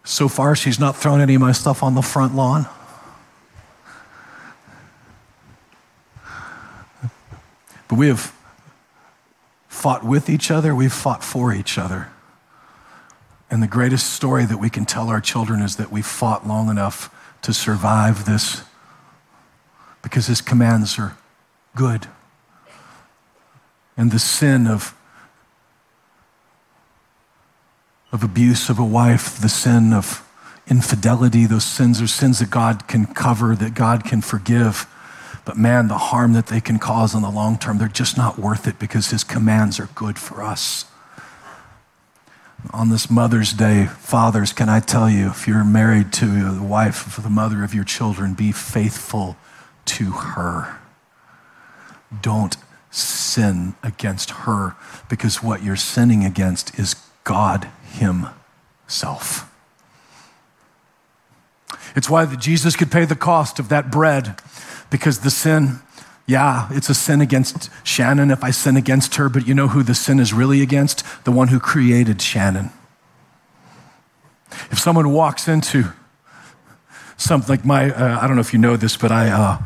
So 0.05 0.29
far, 0.29 0.55
she's 0.55 0.79
not 0.79 0.97
thrown 0.97 1.21
any 1.21 1.37
of 1.37 1.41
my 1.41 1.53
stuff 1.53 1.83
on 1.83 1.95
the 1.95 2.03
front 2.03 2.35
lawn. 2.35 2.67
But 7.89 7.97
we 7.97 8.09
have 8.09 8.35
fought 9.67 10.05
with 10.05 10.29
each 10.29 10.51
other, 10.51 10.75
we've 10.75 10.93
fought 10.93 11.25
for 11.25 11.53
each 11.53 11.79
other. 11.79 12.11
And 13.51 13.63
the 13.63 13.67
greatest 13.67 14.13
story 14.13 14.45
that 14.45 14.59
we 14.59 14.69
can 14.69 14.85
tell 14.85 15.09
our 15.09 15.21
children 15.21 15.63
is 15.63 15.77
that 15.77 15.91
we 15.91 16.03
fought 16.03 16.47
long 16.47 16.69
enough 16.69 17.15
to 17.43 17.55
survive 17.55 18.27
this 18.27 18.63
because 20.03 20.27
his 20.27 20.41
commands 20.41 20.99
are 20.99 21.17
good. 21.75 22.07
And 23.97 24.11
the 24.11 24.19
sin 24.19 24.67
of, 24.67 24.95
of 28.13 28.23
abuse 28.23 28.69
of 28.69 28.79
a 28.79 28.85
wife, 28.85 29.39
the 29.41 29.49
sin 29.49 29.93
of 29.93 30.25
infidelity, 30.69 31.47
those 31.47 31.65
sins 31.65 32.01
are 32.03 32.07
sins 32.07 32.41
that 32.41 32.51
God 32.51 32.87
can 32.87 33.07
cover, 33.07 33.57
that 33.57 33.75
God 33.75 34.05
can 34.05 34.21
forgive. 34.21 34.87
But 35.49 35.57
man, 35.57 35.89
the 35.89 35.97
harm 35.97 36.35
that 36.35 36.49
they 36.49 36.61
can 36.61 36.79
cause 36.79 37.15
in 37.15 37.23
the 37.23 37.31
long 37.31 37.57
term, 37.57 37.79
they're 37.79 37.89
just 37.89 38.19
not 38.19 38.39
worth 38.39 38.69
it 38.69 38.79
because 38.79 39.13
his 39.13 39.25
commands 39.25 39.81
are 39.81 39.89
good 39.95 40.19
for 40.19 40.43
us. 40.43 40.85
On 42.71 42.91
this 42.91 43.11
Mother's 43.11 43.55
Day, 43.55 43.87
fathers, 43.87 44.53
can 44.53 44.69
I 44.69 44.81
tell 44.81 45.09
you, 45.09 45.29
if 45.29 45.49
you're 45.49 45.65
married 45.65 46.13
to 46.13 46.27
the 46.51 46.63
wife 46.63 47.17
of 47.17 47.25
the 47.25 47.31
mother 47.31 47.65
of 47.65 47.73
your 47.73 47.85
children, 47.85 48.35
be 48.35 48.53
faithful 48.53 49.39
to 49.87 50.11
her. 50.11 50.77
Don't 52.21 52.59
sin 52.91 53.75
against 53.83 54.31
her 54.31 54.77
because 55.09 55.43
what 55.43 55.63
you're 55.63 55.77
sinning 55.77 56.27
against 56.27 56.79
is 56.79 56.95
God 57.25 57.71
Himself. 57.93 59.51
It's 61.97 62.11
why 62.11 62.27
that 62.27 62.39
Jesus 62.39 62.77
could 62.77 62.91
pay 62.91 63.07
the 63.07 63.17
cost 63.17 63.59
of 63.59 63.71
that 63.71 63.91
bread 63.91 64.39
because 64.91 65.21
the 65.21 65.31
sin, 65.31 65.81
yeah, 66.27 66.69
it's 66.71 66.89
a 66.89 66.95
sin 66.95 67.21
against 67.21 67.71
Shannon 67.85 68.31
if 68.31 68.43
I 68.43 68.51
sin 68.51 68.77
against 68.77 69.17
her, 69.17 69.29
but 69.29 69.47
you 69.47 69.55
know 69.55 69.69
who 69.69 69.83
the 69.83 69.95
sin 69.95 70.19
is 70.19 70.33
really 70.33 70.63
against? 70.63 71.05
The 71.25 71.33
one 71.33 71.49
who 71.49 71.61
created 71.61 72.21
Shannon. 72.23 72.71
If 74.71 74.79
someone 74.79 75.13
walks 75.13 75.49
into 75.49 75.93
something 77.17 77.49
like 77.49 77.65
my, 77.65 77.91
uh, 77.91 78.21
I 78.21 78.27
don't 78.27 78.37
know 78.37 78.41
if 78.41 78.53
you 78.53 78.59
know 78.59 78.77
this, 78.77 78.97
but 78.97 79.13
I, 79.13 79.31
uh, 79.31 79.59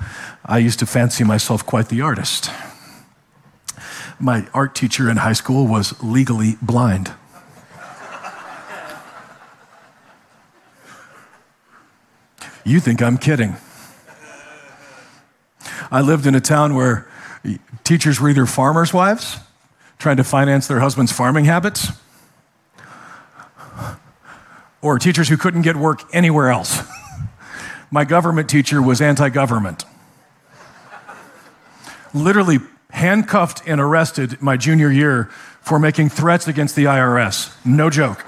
I 0.44 0.58
used 0.58 0.78
to 0.80 0.86
fancy 0.86 1.24
myself 1.24 1.64
quite 1.64 1.88
the 1.88 2.00
artist. 2.00 2.50
My 4.18 4.46
art 4.54 4.74
teacher 4.74 5.10
in 5.10 5.18
high 5.18 5.32
school 5.32 5.66
was 5.66 6.00
legally 6.02 6.56
blind. 6.62 7.12
You 12.64 12.78
think 12.78 13.02
I'm 13.02 13.18
kidding. 13.18 13.56
I 15.90 16.00
lived 16.00 16.26
in 16.26 16.34
a 16.34 16.40
town 16.40 16.74
where 16.74 17.06
teachers 17.84 18.20
were 18.20 18.30
either 18.30 18.46
farmers' 18.46 18.92
wives 18.92 19.38
trying 19.98 20.16
to 20.16 20.24
finance 20.24 20.66
their 20.66 20.80
husbands' 20.80 21.12
farming 21.12 21.44
habits, 21.44 21.92
or 24.80 24.98
teachers 24.98 25.28
who 25.28 25.36
couldn't 25.36 25.62
get 25.62 25.76
work 25.76 26.02
anywhere 26.12 26.50
else. 26.50 26.82
My 27.90 28.04
government 28.04 28.50
teacher 28.50 28.82
was 28.82 29.00
anti 29.00 29.28
government. 29.28 29.84
Literally 32.12 32.58
handcuffed 32.90 33.62
and 33.66 33.80
arrested 33.80 34.42
my 34.42 34.56
junior 34.56 34.90
year 34.90 35.30
for 35.60 35.78
making 35.78 36.08
threats 36.10 36.48
against 36.48 36.76
the 36.76 36.84
IRS. 36.84 37.54
No 37.64 37.88
joke. 37.88 38.22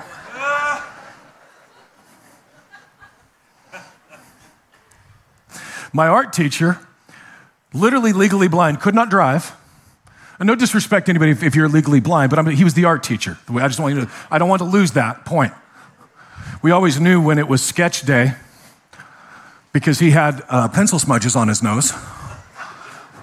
My 5.92 6.09
art 6.09 6.33
teacher 6.33 6.79
literally 7.75 8.13
legally 8.13 8.49
blind, 8.49 8.81
could 8.81 8.95
not 8.95 9.11
drive. 9.11 9.55
And 10.39 10.47
no 10.47 10.55
disrespect 10.55 11.07
to 11.07 11.11
anybody 11.11 11.33
if, 11.33 11.43
if 11.43 11.55
you're 11.55 11.69
legally 11.69 12.01
blind, 12.01 12.31
but 12.31 12.39
I 12.39 12.43
mean, 12.43 12.57
he 12.57 12.65
was 12.65 12.75
the 12.75 12.87
art 12.87 13.03
teacher. 13.03 13.39
I 13.49 13.67
just 13.69 13.79
want 13.79 13.95
you 13.95 14.01
to, 14.03 14.11
I 14.31 14.39
don't 14.39 14.49
want 14.49 14.61
to 14.61 14.69
lose 14.69 14.93
that 14.93 15.25
point. 15.25 15.53
We 16.63 16.71
always 16.71 16.99
knew 16.99 17.21
when 17.21 17.39
it 17.39 17.47
was 17.47 17.63
sketch 17.63 18.03
day 18.03 18.35
because 19.73 19.99
he 19.99 20.11
had 20.11 20.43
uh, 20.49 20.69
pencil 20.69 20.99
smudges 20.99 21.37
on 21.37 21.49
his 21.49 21.63
nose 21.63 21.93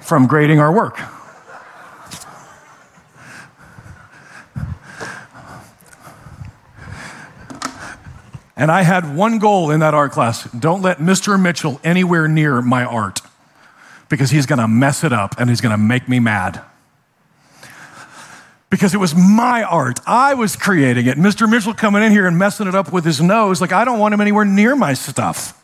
from 0.01 0.27
grading 0.27 0.59
our 0.59 0.71
work. 0.71 0.99
And 8.55 8.69
I 8.69 8.83
had 8.83 9.15
one 9.15 9.39
goal 9.39 9.71
in 9.71 9.79
that 9.79 9.95
art 9.95 10.11
class 10.11 10.43
don't 10.51 10.83
let 10.83 10.99
Mr. 10.99 11.41
Mitchell 11.41 11.81
anywhere 11.83 12.27
near 12.27 12.61
my 12.61 12.85
art 12.85 13.21
because 14.11 14.29
he's 14.29 14.45
going 14.45 14.59
to 14.59 14.67
mess 14.67 15.03
it 15.03 15.13
up 15.13 15.33
and 15.39 15.49
he's 15.49 15.61
going 15.61 15.71
to 15.71 15.77
make 15.77 16.07
me 16.07 16.19
mad. 16.19 16.61
Because 18.69 18.93
it 18.93 18.97
was 18.97 19.15
my 19.15 19.63
art. 19.63 19.99
I 20.05 20.33
was 20.33 20.55
creating 20.55 21.07
it. 21.07 21.17
Mr. 21.17 21.49
Mitchell 21.49 21.73
coming 21.73 22.03
in 22.03 22.11
here 22.11 22.27
and 22.27 22.37
messing 22.37 22.67
it 22.67 22.75
up 22.75 22.93
with 22.93 23.05
his 23.05 23.21
nose, 23.21 23.59
like, 23.59 23.71
I 23.71 23.83
don't 23.85 23.99
want 23.99 24.13
him 24.13 24.21
anywhere 24.21 24.45
near 24.45 24.75
my 24.75 24.93
stuff. 24.93 25.57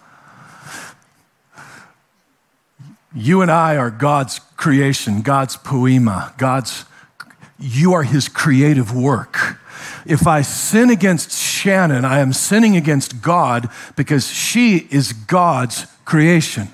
You 3.13 3.41
and 3.41 3.51
I 3.51 3.77
are 3.77 3.91
God's 3.91 4.39
creation, 4.55 5.21
God's 5.21 5.57
poema, 5.57 6.33
God's, 6.37 6.85
you 7.59 7.93
are 7.93 8.03
his 8.03 8.29
creative 8.29 8.95
work. 8.95 9.59
If 10.05 10.25
I 10.25 10.41
sin 10.41 10.89
against 10.89 11.31
Shannon, 11.31 12.05
I 12.05 12.19
am 12.19 12.31
sinning 12.31 12.77
against 12.77 13.21
God 13.21 13.69
because 13.95 14.27
she 14.27 14.87
is 14.89 15.11
God's 15.11 15.85
creation. 16.05 16.69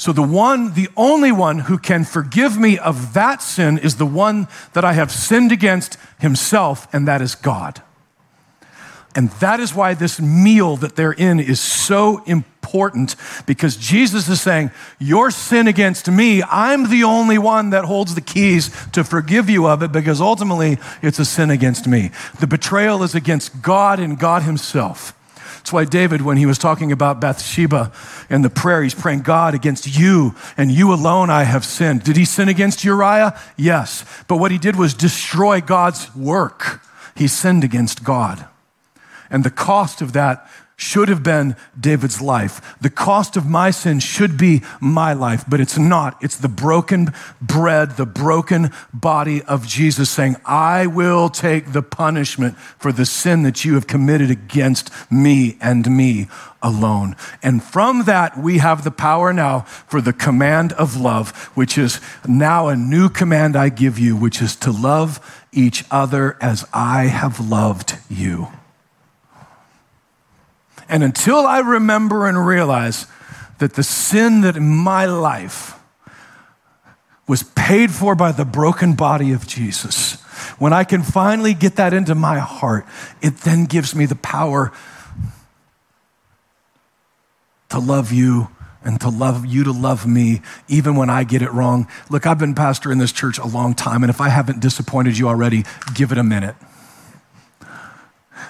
So 0.00 0.14
the 0.14 0.22
one, 0.22 0.72
the 0.72 0.88
only 0.96 1.30
one 1.30 1.58
who 1.58 1.76
can 1.76 2.04
forgive 2.04 2.58
me 2.58 2.78
of 2.78 3.12
that 3.12 3.42
sin 3.42 3.76
is 3.76 3.96
the 3.96 4.06
one 4.06 4.48
that 4.72 4.82
I 4.82 4.94
have 4.94 5.12
sinned 5.12 5.52
against 5.52 5.98
himself, 6.18 6.88
and 6.90 7.06
that 7.06 7.20
is 7.20 7.34
God. 7.34 7.82
And 9.14 9.28
that 9.32 9.60
is 9.60 9.74
why 9.74 9.92
this 9.92 10.18
meal 10.18 10.78
that 10.78 10.96
they're 10.96 11.12
in 11.12 11.38
is 11.38 11.60
so 11.60 12.24
important 12.24 13.14
because 13.44 13.76
Jesus 13.76 14.26
is 14.30 14.40
saying, 14.40 14.70
Your 14.98 15.30
sin 15.30 15.68
against 15.68 16.10
me, 16.10 16.42
I'm 16.44 16.88
the 16.88 17.04
only 17.04 17.36
one 17.36 17.68
that 17.68 17.84
holds 17.84 18.14
the 18.14 18.22
keys 18.22 18.70
to 18.92 19.04
forgive 19.04 19.50
you 19.50 19.66
of 19.66 19.82
it 19.82 19.92
because 19.92 20.18
ultimately 20.18 20.78
it's 21.02 21.18
a 21.18 21.26
sin 21.26 21.50
against 21.50 21.86
me. 21.86 22.10
The 22.38 22.46
betrayal 22.46 23.02
is 23.02 23.14
against 23.14 23.60
God 23.60 24.00
and 24.00 24.18
God 24.18 24.44
Himself. 24.44 25.14
That's 25.70 25.74
why 25.74 25.84
David, 25.84 26.22
when 26.22 26.36
he 26.36 26.46
was 26.46 26.58
talking 26.58 26.90
about 26.90 27.20
Bathsheba 27.20 27.92
and 28.28 28.44
the 28.44 28.50
prayer, 28.50 28.82
he's 28.82 28.92
praying, 28.92 29.20
God, 29.20 29.54
against 29.54 29.86
you 29.86 30.34
and 30.56 30.68
you 30.68 30.92
alone 30.92 31.30
I 31.30 31.44
have 31.44 31.64
sinned. 31.64 32.02
Did 32.02 32.16
he 32.16 32.24
sin 32.24 32.48
against 32.48 32.82
Uriah? 32.82 33.38
Yes. 33.56 34.04
But 34.26 34.38
what 34.38 34.50
he 34.50 34.58
did 34.58 34.74
was 34.74 34.94
destroy 34.94 35.60
God's 35.60 36.12
work. 36.16 36.82
He 37.14 37.28
sinned 37.28 37.62
against 37.62 38.02
God. 38.02 38.48
And 39.30 39.44
the 39.44 39.50
cost 39.50 40.02
of 40.02 40.12
that 40.12 40.44
should 40.80 41.10
have 41.10 41.22
been 41.22 41.54
David's 41.78 42.22
life. 42.22 42.74
The 42.80 42.88
cost 42.88 43.36
of 43.36 43.46
my 43.46 43.70
sin 43.70 44.00
should 44.00 44.38
be 44.38 44.62
my 44.80 45.12
life, 45.12 45.44
but 45.46 45.60
it's 45.60 45.76
not. 45.76 46.16
It's 46.22 46.38
the 46.38 46.48
broken 46.48 47.12
bread, 47.40 47.98
the 47.98 48.06
broken 48.06 48.70
body 48.94 49.42
of 49.42 49.66
Jesus 49.66 50.08
saying, 50.08 50.36
I 50.46 50.86
will 50.86 51.28
take 51.28 51.72
the 51.72 51.82
punishment 51.82 52.56
for 52.56 52.92
the 52.92 53.04
sin 53.04 53.42
that 53.42 53.62
you 53.62 53.74
have 53.74 53.86
committed 53.86 54.30
against 54.30 54.90
me 55.12 55.58
and 55.60 55.94
me 55.94 56.28
alone. 56.62 57.14
And 57.42 57.62
from 57.62 58.04
that, 58.04 58.38
we 58.38 58.58
have 58.58 58.82
the 58.82 58.90
power 58.90 59.34
now 59.34 59.60
for 59.60 60.00
the 60.00 60.14
command 60.14 60.72
of 60.72 60.96
love, 60.96 61.30
which 61.54 61.76
is 61.76 62.00
now 62.26 62.68
a 62.68 62.76
new 62.76 63.10
command 63.10 63.54
I 63.54 63.68
give 63.68 63.98
you, 63.98 64.16
which 64.16 64.40
is 64.40 64.56
to 64.56 64.72
love 64.72 65.44
each 65.52 65.84
other 65.90 66.38
as 66.40 66.66
I 66.72 67.04
have 67.04 67.38
loved 67.38 67.98
you. 68.08 68.48
And 70.90 71.04
until 71.04 71.46
I 71.46 71.60
remember 71.60 72.26
and 72.26 72.44
realize 72.44 73.06
that 73.58 73.74
the 73.74 73.82
sin 73.84 74.40
that 74.40 74.56
in 74.56 74.68
my 74.68 75.06
life 75.06 75.78
was 77.28 77.44
paid 77.44 77.92
for 77.92 78.16
by 78.16 78.32
the 78.32 78.44
broken 78.44 78.94
body 78.94 79.32
of 79.32 79.46
Jesus, 79.46 80.20
when 80.58 80.72
I 80.72 80.82
can 80.82 81.04
finally 81.04 81.54
get 81.54 81.76
that 81.76 81.94
into 81.94 82.16
my 82.16 82.40
heart, 82.40 82.86
it 83.22 83.36
then 83.38 83.66
gives 83.66 83.94
me 83.94 84.04
the 84.04 84.16
power 84.16 84.72
to 87.68 87.78
love 87.78 88.10
you 88.10 88.48
and 88.82 89.00
to 89.00 89.10
love 89.10 89.46
you 89.46 89.62
to 89.62 89.72
love 89.72 90.08
me 90.08 90.42
even 90.66 90.96
when 90.96 91.08
I 91.08 91.22
get 91.22 91.40
it 91.40 91.52
wrong. 91.52 91.86
Look, 92.08 92.26
I've 92.26 92.38
been 92.38 92.54
pastor 92.56 92.90
in 92.90 92.98
this 92.98 93.12
church 93.12 93.38
a 93.38 93.46
long 93.46 93.74
time, 93.74 94.02
and 94.02 94.10
if 94.10 94.20
I 94.20 94.28
haven't 94.28 94.58
disappointed 94.58 95.16
you 95.16 95.28
already, 95.28 95.64
give 95.94 96.10
it 96.10 96.18
a 96.18 96.24
minute. 96.24 96.56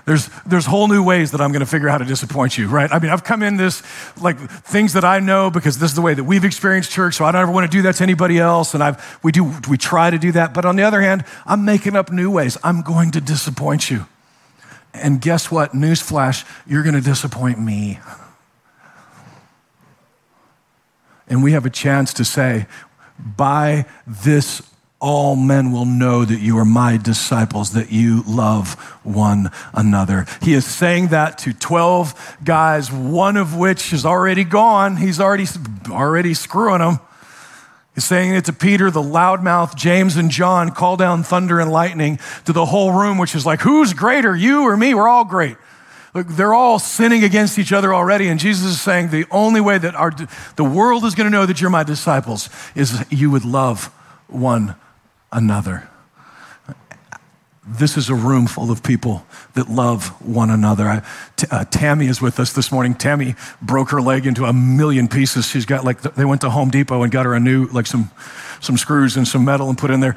There's, 0.06 0.28
there's 0.46 0.66
whole 0.66 0.88
new 0.88 1.02
ways 1.02 1.30
that 1.32 1.40
I'm 1.40 1.52
going 1.52 1.60
to 1.60 1.66
figure 1.66 1.88
out 1.88 1.92
how 1.92 1.98
to 1.98 2.04
disappoint 2.04 2.56
you, 2.56 2.68
right? 2.68 2.90
I 2.90 2.98
mean, 2.98 3.10
I've 3.10 3.24
come 3.24 3.42
in 3.42 3.56
this, 3.56 3.82
like, 4.20 4.38
things 4.38 4.94
that 4.94 5.04
I 5.04 5.20
know 5.20 5.50
because 5.50 5.78
this 5.78 5.90
is 5.90 5.96
the 5.96 6.02
way 6.02 6.14
that 6.14 6.24
we've 6.24 6.44
experienced 6.44 6.90
church, 6.90 7.16
so 7.16 7.24
I 7.24 7.32
don't 7.32 7.42
ever 7.42 7.52
want 7.52 7.70
to 7.70 7.76
do 7.76 7.82
that 7.82 7.96
to 7.96 8.02
anybody 8.02 8.38
else. 8.38 8.74
And 8.74 8.82
I've, 8.82 9.18
we 9.22 9.32
do, 9.32 9.52
we 9.68 9.76
try 9.76 10.10
to 10.10 10.18
do 10.18 10.32
that. 10.32 10.54
But 10.54 10.64
on 10.64 10.76
the 10.76 10.82
other 10.82 11.00
hand, 11.00 11.24
I'm 11.46 11.64
making 11.64 11.96
up 11.96 12.10
new 12.10 12.30
ways. 12.30 12.56
I'm 12.64 12.82
going 12.82 13.10
to 13.12 13.20
disappoint 13.20 13.90
you. 13.90 14.06
And 14.92 15.20
guess 15.20 15.50
what? 15.50 15.72
Newsflash, 15.72 16.44
you're 16.66 16.82
going 16.82 16.94
to 16.94 17.00
disappoint 17.00 17.60
me. 17.60 18.00
And 21.28 21.44
we 21.44 21.52
have 21.52 21.64
a 21.64 21.70
chance 21.70 22.12
to 22.14 22.24
say, 22.24 22.66
by 23.36 23.86
this 24.06 24.62
all 25.00 25.34
men 25.34 25.72
will 25.72 25.86
know 25.86 26.26
that 26.26 26.40
you 26.40 26.58
are 26.58 26.64
my 26.64 26.98
disciples, 26.98 27.72
that 27.72 27.90
you 27.90 28.22
love 28.26 28.74
one 29.02 29.50
another. 29.72 30.26
He 30.42 30.52
is 30.52 30.66
saying 30.66 31.08
that 31.08 31.38
to 31.38 31.54
12 31.54 32.38
guys, 32.44 32.92
one 32.92 33.38
of 33.38 33.56
which 33.56 33.94
is 33.94 34.04
already 34.04 34.44
gone. 34.44 34.98
He's 34.98 35.18
already, 35.18 35.46
already 35.88 36.34
screwing 36.34 36.80
them. 36.80 37.00
He's 37.94 38.04
saying 38.04 38.34
it 38.34 38.44
to 38.44 38.52
Peter, 38.52 38.90
the 38.90 39.02
loudmouth, 39.02 39.74
James 39.74 40.16
and 40.16 40.30
John, 40.30 40.70
call 40.70 40.96
down 40.96 41.22
thunder 41.22 41.58
and 41.58 41.72
lightning 41.72 42.18
to 42.44 42.52
the 42.52 42.66
whole 42.66 42.92
room, 42.92 43.16
which 43.18 43.34
is 43.34 43.46
like, 43.46 43.60
who's 43.60 43.94
greater, 43.94 44.36
you 44.36 44.62
or 44.62 44.76
me? 44.76 44.94
We're 44.94 45.08
all 45.08 45.24
great. 45.24 45.56
Look, 46.14 46.28
they're 46.28 46.54
all 46.54 46.78
sinning 46.78 47.24
against 47.24 47.58
each 47.58 47.72
other 47.72 47.94
already, 47.94 48.28
and 48.28 48.38
Jesus 48.38 48.66
is 48.66 48.80
saying 48.80 49.10
the 49.10 49.26
only 49.30 49.60
way 49.60 49.78
that 49.78 49.94
our, 49.94 50.12
the 50.56 50.64
world 50.64 51.04
is 51.04 51.14
going 51.14 51.26
to 51.26 51.30
know 51.30 51.46
that 51.46 51.60
you're 51.60 51.70
my 51.70 51.84
disciples 51.84 52.50
is 52.74 53.04
you 53.10 53.30
would 53.30 53.44
love 53.44 53.86
one 54.26 54.74
another. 55.32 55.88
This 57.66 57.96
is 57.96 58.08
a 58.08 58.14
room 58.14 58.46
full 58.46 58.70
of 58.70 58.82
people 58.82 59.24
that 59.54 59.68
love 59.68 60.08
one 60.26 60.50
another. 60.50 60.88
I, 60.88 61.02
t- 61.36 61.46
uh, 61.50 61.64
Tammy 61.66 62.06
is 62.06 62.20
with 62.20 62.40
us 62.40 62.52
this 62.52 62.72
morning. 62.72 62.94
Tammy 62.94 63.36
broke 63.62 63.90
her 63.90 64.00
leg 64.00 64.26
into 64.26 64.44
a 64.44 64.52
million 64.52 65.06
pieces. 65.06 65.46
She's 65.46 65.66
got 65.66 65.84
like, 65.84 66.00
they 66.02 66.24
went 66.24 66.40
to 66.40 66.50
Home 66.50 66.70
Depot 66.70 67.02
and 67.02 67.12
got 67.12 67.26
her 67.26 67.34
a 67.34 67.40
new, 67.40 67.66
like 67.66 67.86
some, 67.86 68.10
some 68.60 68.76
screws 68.76 69.16
and 69.16 69.28
some 69.28 69.44
metal 69.44 69.68
and 69.68 69.78
put 69.78 69.90
in 69.90 70.00
there. 70.00 70.16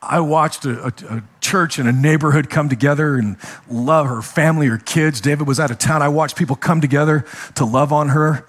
I 0.00 0.20
watched 0.20 0.64
a, 0.64 0.84
a, 0.84 1.16
a, 1.16 1.22
church 1.40 1.78
and 1.78 1.88
a 1.88 1.92
neighborhood 1.92 2.50
come 2.50 2.68
together 2.68 3.14
and 3.16 3.36
love 3.70 4.08
her 4.08 4.20
family, 4.20 4.66
her 4.66 4.78
kids. 4.78 5.20
David 5.20 5.46
was 5.46 5.60
out 5.60 5.70
of 5.70 5.78
town. 5.78 6.02
I 6.02 6.08
watched 6.08 6.36
people 6.36 6.56
come 6.56 6.80
together 6.80 7.24
to 7.54 7.64
love 7.64 7.92
on 7.92 8.08
her. 8.08 8.44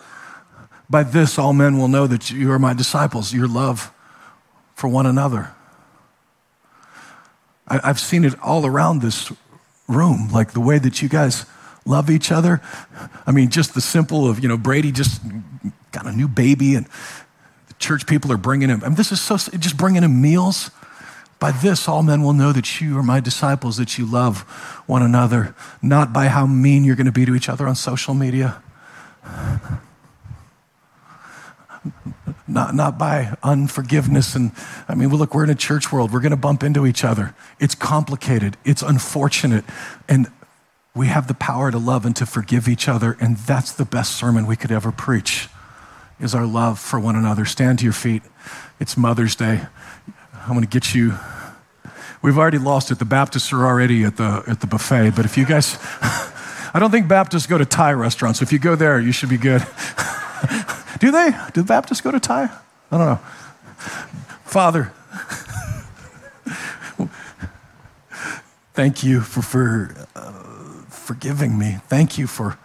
By 0.90 1.04
this, 1.04 1.38
all 1.38 1.54
men 1.54 1.78
will 1.78 1.90
know 1.90 2.08
that 2.08 2.32
you 2.32 2.52
are 2.52 2.60
my 2.60 2.74
disciples, 2.74 3.34
your 3.34 3.48
love 3.48 3.92
for 4.74 4.88
one 4.88 5.06
another. 5.06 5.52
I, 7.68 7.86
have 7.88 8.00
seen 8.00 8.24
it 8.24 8.40
all 8.42 8.66
around 8.66 9.02
this 9.02 9.32
room, 9.88 10.30
like 10.30 10.54
the 10.54 10.62
way 10.62 10.80
that 10.80 11.02
you 11.02 11.10
guys 11.10 11.46
love 11.86 12.10
each 12.10 12.32
other. 12.32 12.62
I 13.26 13.32
mean, 13.32 13.50
just 13.50 13.74
the 13.74 13.82
simple 13.82 14.30
of, 14.30 14.40
you 14.40 14.48
know, 14.48 14.58
Brady 14.58 14.92
just 14.92 15.22
got 15.92 16.06
a 16.06 16.12
new 16.12 16.28
baby 16.28 16.76
and 16.76 16.86
the 17.68 17.74
church 17.80 18.08
people 18.08 18.32
are 18.32 18.38
bringing 18.38 18.70
him. 18.70 18.82
I 18.84 18.88
mean, 18.88 18.96
this 18.96 19.12
is 19.12 19.20
so, 19.20 19.36
just 19.36 19.76
bringing 19.76 20.04
him 20.04 20.22
meals. 20.22 20.72
By 21.40 21.52
this, 21.52 21.88
all 21.88 22.02
men 22.02 22.24
will 22.24 22.34
know 22.34 22.52
that 22.54 22.80
you 22.82 22.98
are 22.98 23.04
my 23.04 23.20
disciples, 23.20 23.78
that 23.78 23.98
you 23.98 24.06
love 24.06 24.42
one 24.88 25.04
another, 25.04 25.54
not 25.82 26.14
by 26.14 26.28
how 26.28 26.48
mean 26.48 26.84
you're 26.84 26.96
going 26.96 27.06
to 27.06 27.12
be 27.12 27.26
to 27.26 27.36
each 27.36 27.50
other 27.50 27.68
on 27.68 27.76
social 27.76 28.14
media 28.14 28.62
not, 32.48 32.74
not 32.74 32.98
by 32.98 33.36
unforgiveness. 33.44 34.36
And 34.36 34.52
I 34.88 34.96
mean, 34.96 35.10
look, 35.10 35.34
we're 35.34 35.44
in 35.44 35.50
a 35.50 35.56
church 35.56 35.92
world. 35.92 36.12
We're 36.12 36.22
going 36.22 36.32
to 36.32 36.38
bump 36.38 36.64
into 36.64 36.86
each 36.86 37.04
other. 37.04 37.36
It's 37.60 37.76
complicated, 37.76 38.58
it's 38.64 38.82
unfortunate. 38.82 39.66
And 40.08 40.28
we 40.96 41.08
have 41.08 41.28
the 41.28 41.34
power 41.36 41.70
to 41.70 41.78
love 41.78 42.06
and 42.06 42.16
to 42.16 42.26
forgive 42.26 42.68
each 42.68 42.88
other. 42.88 43.18
And 43.22 43.38
that's 43.38 43.72
the 43.72 43.86
best 43.86 44.16
sermon 44.16 44.48
we 44.48 44.56
could 44.56 44.72
ever 44.72 44.92
preach 44.92 45.48
is 46.20 46.34
our 46.34 46.46
love 46.46 46.80
for 46.80 47.00
one 47.00 47.16
another. 47.16 47.46
Stand 47.46 47.80
to 47.80 47.84
your 47.84 47.94
feet. 47.94 48.24
It's 48.80 48.98
Mother's 48.98 49.36
Day. 49.36 49.62
I'm 50.34 50.54
going 50.54 50.62
to 50.62 50.68
get 50.68 50.96
you. 50.96 51.14
We've 52.24 52.38
already 52.38 52.58
lost 52.58 52.90
it. 52.90 52.98
The 52.98 53.06
Baptists 53.06 53.54
are 53.54 53.64
already 53.64 54.04
at 54.04 54.18
the, 54.18 54.44
at 54.48 54.62
the 54.62 54.68
buffet. 54.68 55.12
But 55.12 55.26
if 55.26 55.38
you 55.38 55.46
guys, 55.46 55.78
I 56.74 56.78
don't 56.80 56.90
think 56.90 57.08
Baptists 57.08 57.46
go 57.46 57.58
to 57.60 57.66
Thai 57.66 57.94
restaurants. 57.94 58.42
If 58.42 58.52
you 58.52 58.58
go 58.58 58.76
there, 58.76 59.00
you 59.00 59.12
should 59.12 59.30
be 59.30 59.38
good. 59.38 59.66
Do 61.00 61.12
they? 61.12 61.32
Do 61.54 61.64
Baptists 61.64 62.02
go 62.02 62.12
to 62.12 62.20
Thai? 62.20 62.44
I 62.92 62.98
don't 62.98 63.00
know. 63.00 63.20
Father, 64.46 64.92
thank 68.74 69.04
you 69.04 69.22
for, 69.22 69.42
for 69.42 70.08
uh, 70.16 70.32
forgiving 70.90 71.58
me. 71.58 71.80
Thank 71.88 72.18
you 72.18 72.28
for 72.28 72.58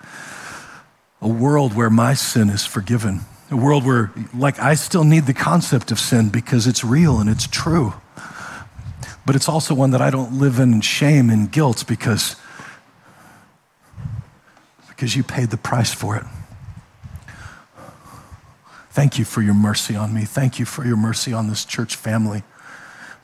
a 1.20 1.28
world 1.28 1.74
where 1.74 1.90
my 1.90 2.14
sin 2.14 2.48
is 2.48 2.64
forgiven. 2.64 3.20
A 3.50 3.56
world 3.56 3.84
where, 3.84 4.12
like, 4.34 4.58
I 4.58 4.74
still 4.74 5.04
need 5.04 5.26
the 5.26 5.34
concept 5.34 5.90
of 5.90 6.00
sin 6.00 6.30
because 6.30 6.66
it's 6.66 6.82
real 6.82 7.18
and 7.18 7.28
it's 7.28 7.46
true. 7.46 7.94
But 9.26 9.36
it's 9.36 9.48
also 9.48 9.74
one 9.74 9.90
that 9.90 10.00
I 10.00 10.10
don't 10.10 10.38
live 10.38 10.58
in 10.58 10.80
shame 10.80 11.30
and 11.30 11.50
guilt 11.52 11.84
because, 11.86 12.36
because 14.88 15.14
you 15.14 15.22
paid 15.22 15.50
the 15.50 15.56
price 15.56 15.92
for 15.92 16.16
it. 16.16 16.24
Thank 18.92 19.18
you 19.18 19.24
for 19.24 19.40
your 19.40 19.54
mercy 19.54 19.96
on 19.96 20.12
me. 20.12 20.26
Thank 20.26 20.58
you 20.58 20.66
for 20.66 20.84
your 20.84 20.98
mercy 20.98 21.32
on 21.32 21.48
this 21.48 21.64
church 21.64 21.96
family. 21.96 22.42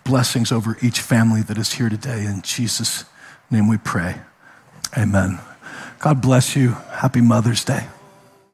Blessings 0.03 0.51
over 0.51 0.79
each 0.81 1.01
family 1.01 1.43
that 1.43 1.59
is 1.59 1.75
here 1.75 1.91
today. 1.91 2.25
In 2.25 2.41
Jesus' 2.41 3.05
name 3.51 3.69
we 3.69 3.77
pray. 3.77 4.17
Amen. 4.97 5.39
God 5.99 6.23
bless 6.23 6.57
you. 6.57 6.71
Happy 6.71 7.21
Mother's 7.21 7.65
Day. 7.65 7.87